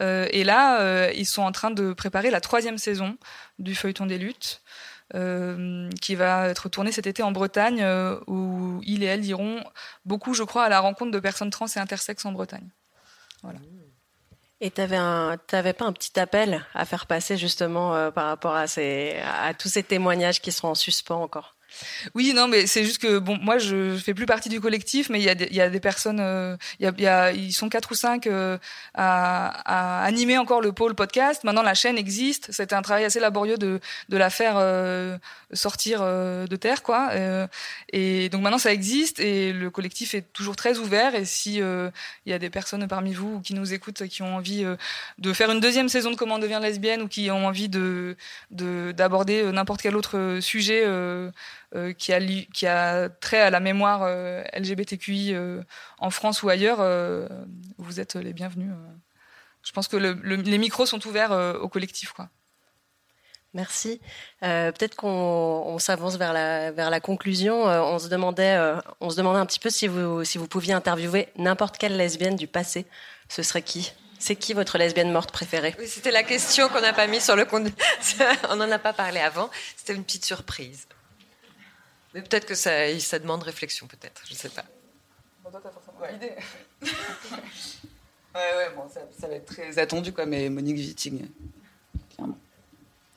[0.00, 3.16] et là ils sont en train de préparer la troisième saison
[3.58, 4.62] du feuilleton des luttes.
[6.02, 7.84] qui va être tournée cet été en Bretagne,
[8.26, 9.62] où il et elle iront
[10.04, 12.68] beaucoup, je crois, à la rencontre de personnes trans et intersexes en Bretagne.
[13.42, 13.60] Voilà.
[14.60, 18.66] Et tu n'avais pas un petit appel à faire passer justement euh, par rapport à,
[18.66, 21.55] ces, à tous ces témoignages qui sont en suspens encore?
[22.14, 25.20] Oui, non, mais c'est juste que bon, moi je fais plus partie du collectif, mais
[25.20, 27.92] il y a des, y a des personnes, euh, il, y a, ils sont quatre
[27.92, 28.58] ou cinq euh,
[28.94, 31.44] à, animer encore le pôle podcast.
[31.44, 32.48] Maintenant la chaîne existe.
[32.52, 35.18] C'était un travail assez laborieux de, la faire euh,
[35.52, 37.10] sortir de terre, quoi.
[37.92, 41.14] et donc maintenant ça existe et le collectif est toujours très ouvert.
[41.14, 41.92] Et si il
[42.26, 44.64] y a des personnes parmi vous qui nous écoutent qui ont envie
[45.18, 48.16] de faire une deuxième saison de Comment devient lesbienne ou qui ont envie de
[48.50, 50.84] d'aborder n'importe quel autre sujet
[51.74, 55.62] euh, qui, a, qui a trait à la mémoire euh, LGBTQI euh,
[55.98, 56.78] en France ou ailleurs,
[57.78, 58.70] vous êtes les bienvenus.
[59.62, 62.12] Je pense que les micros sont ouverts au collectif.
[62.12, 62.28] Quoi.
[63.52, 64.00] Merci.
[64.40, 67.64] Peut-être qu'on s'avance vers la, vers la conclusion.
[67.64, 68.58] on, se demandait,
[69.00, 72.36] on se demandait un petit peu si vous, si vous pouviez interviewer n'importe quelle lesbienne
[72.36, 72.86] du passé.
[73.28, 73.92] Ce serait qui?
[74.18, 75.74] C'est qui votre lesbienne morte préférée?
[75.78, 77.66] Oui, C'était la question qu'on n'a pas mis sur le compte.
[78.50, 79.50] on n'en a pas parlé avant.
[79.76, 80.86] C'était une petite surprise.
[82.16, 84.22] Mais peut-être que ça, ça demande réflexion, peut-être.
[84.26, 84.64] Je ne sais pas.
[85.44, 86.14] Bon, toi, t'as forcément ouais.
[86.14, 86.32] idée.
[88.34, 91.28] ouais, ouais, bon, ça, ça, va être très attendu, quoi, mais Monique Witting,
[92.14, 92.38] clairement.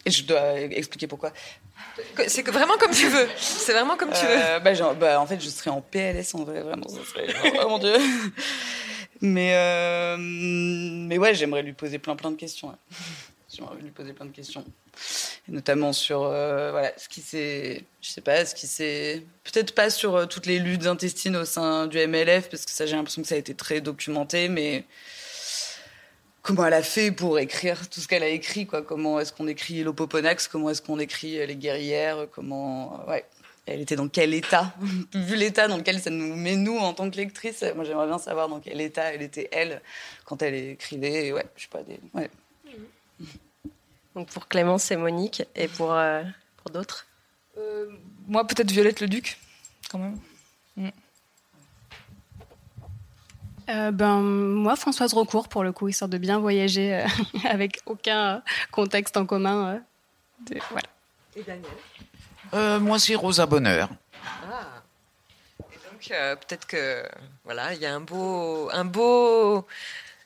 [0.05, 1.31] Et je dois expliquer pourquoi.
[2.27, 3.29] C'est vraiment comme tu veux.
[3.37, 4.35] C'est vraiment comme tu veux.
[4.35, 6.89] Euh, bah, genre, bah, en fait, je serais en PLS en vrai, vraiment.
[6.89, 7.27] Ça serait.
[7.63, 7.95] oh mon dieu.
[9.21, 12.77] Mais, euh, mais ouais, j'aimerais lui poser plein, plein de questions.
[13.49, 14.65] J'aimerais lui poser plein de questions
[15.47, 19.89] notamment sur euh, voilà ce qui s'est je sais pas ce qui s'est peut-être pas
[19.89, 23.21] sur euh, toutes les luttes intestines au sein du MLF parce que ça j'ai l'impression
[23.21, 24.85] que ça a été très documenté mais
[26.41, 28.81] comment elle a fait pour écrire tout ce qu'elle a écrit quoi?
[28.81, 30.47] Comment est-ce qu'on écrit l'Opoponax?
[30.47, 32.27] Comment est-ce qu'on écrit les guerrières?
[32.31, 33.25] Comment ouais.
[33.65, 34.73] Elle était dans quel état?
[35.13, 38.19] Vu l'état dans lequel ça nous met nous en tant que lectrice moi j'aimerais bien
[38.19, 39.81] savoir dans quel état elle était elle
[40.25, 41.81] quand elle écrivait ouais je sais pas
[42.13, 42.29] ouais
[44.15, 45.43] donc pour Clémence, c'est Monique.
[45.55, 46.23] Et pour, euh,
[46.57, 47.07] pour d'autres
[47.57, 47.87] euh,
[48.27, 49.39] Moi, peut-être Violette le Duc,
[49.89, 50.19] quand même.
[50.75, 50.89] Mm.
[53.69, 57.05] Euh, ben, moi, Françoise Recourt, pour le coup, histoire de bien voyager
[57.43, 58.41] avec aucun
[58.71, 59.81] contexte en commun.
[60.71, 60.87] voilà.
[61.35, 62.81] Et Daniel?
[62.81, 63.89] Moi, c'est Rosa Bonheur.
[64.43, 64.81] Ah.
[65.71, 67.03] Et donc, peut-être que,
[67.43, 69.67] voilà, il y a un beau, un beau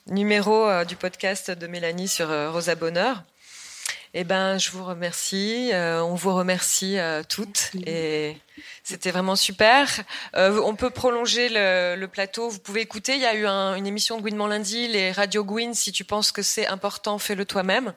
[0.08, 3.24] numéro du podcast de Mélanie sur Rosa Bonheur.
[4.16, 5.72] Eh ben, je vous remercie.
[5.74, 8.38] Euh, on vous remercie euh, toutes et
[8.84, 9.90] c'était vraiment super.
[10.36, 12.48] Euh, on peut prolonger le, plateau.
[12.50, 13.16] Vous pouvez écouter.
[13.16, 15.74] Il y a eu une émission de Gouinement lundi, les Radio Gwyn.
[15.74, 17.94] Si tu penses que c'est important, fais-le toi-même.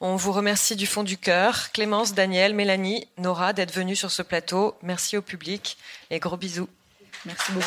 [0.00, 1.72] On vous remercie du fond du cœur.
[1.72, 4.76] Clémence, Daniel, Mélanie, Nora d'être venus sur ce plateau.
[4.82, 5.78] Merci au public
[6.10, 6.68] et gros bisous.
[7.24, 7.66] Merci beaucoup.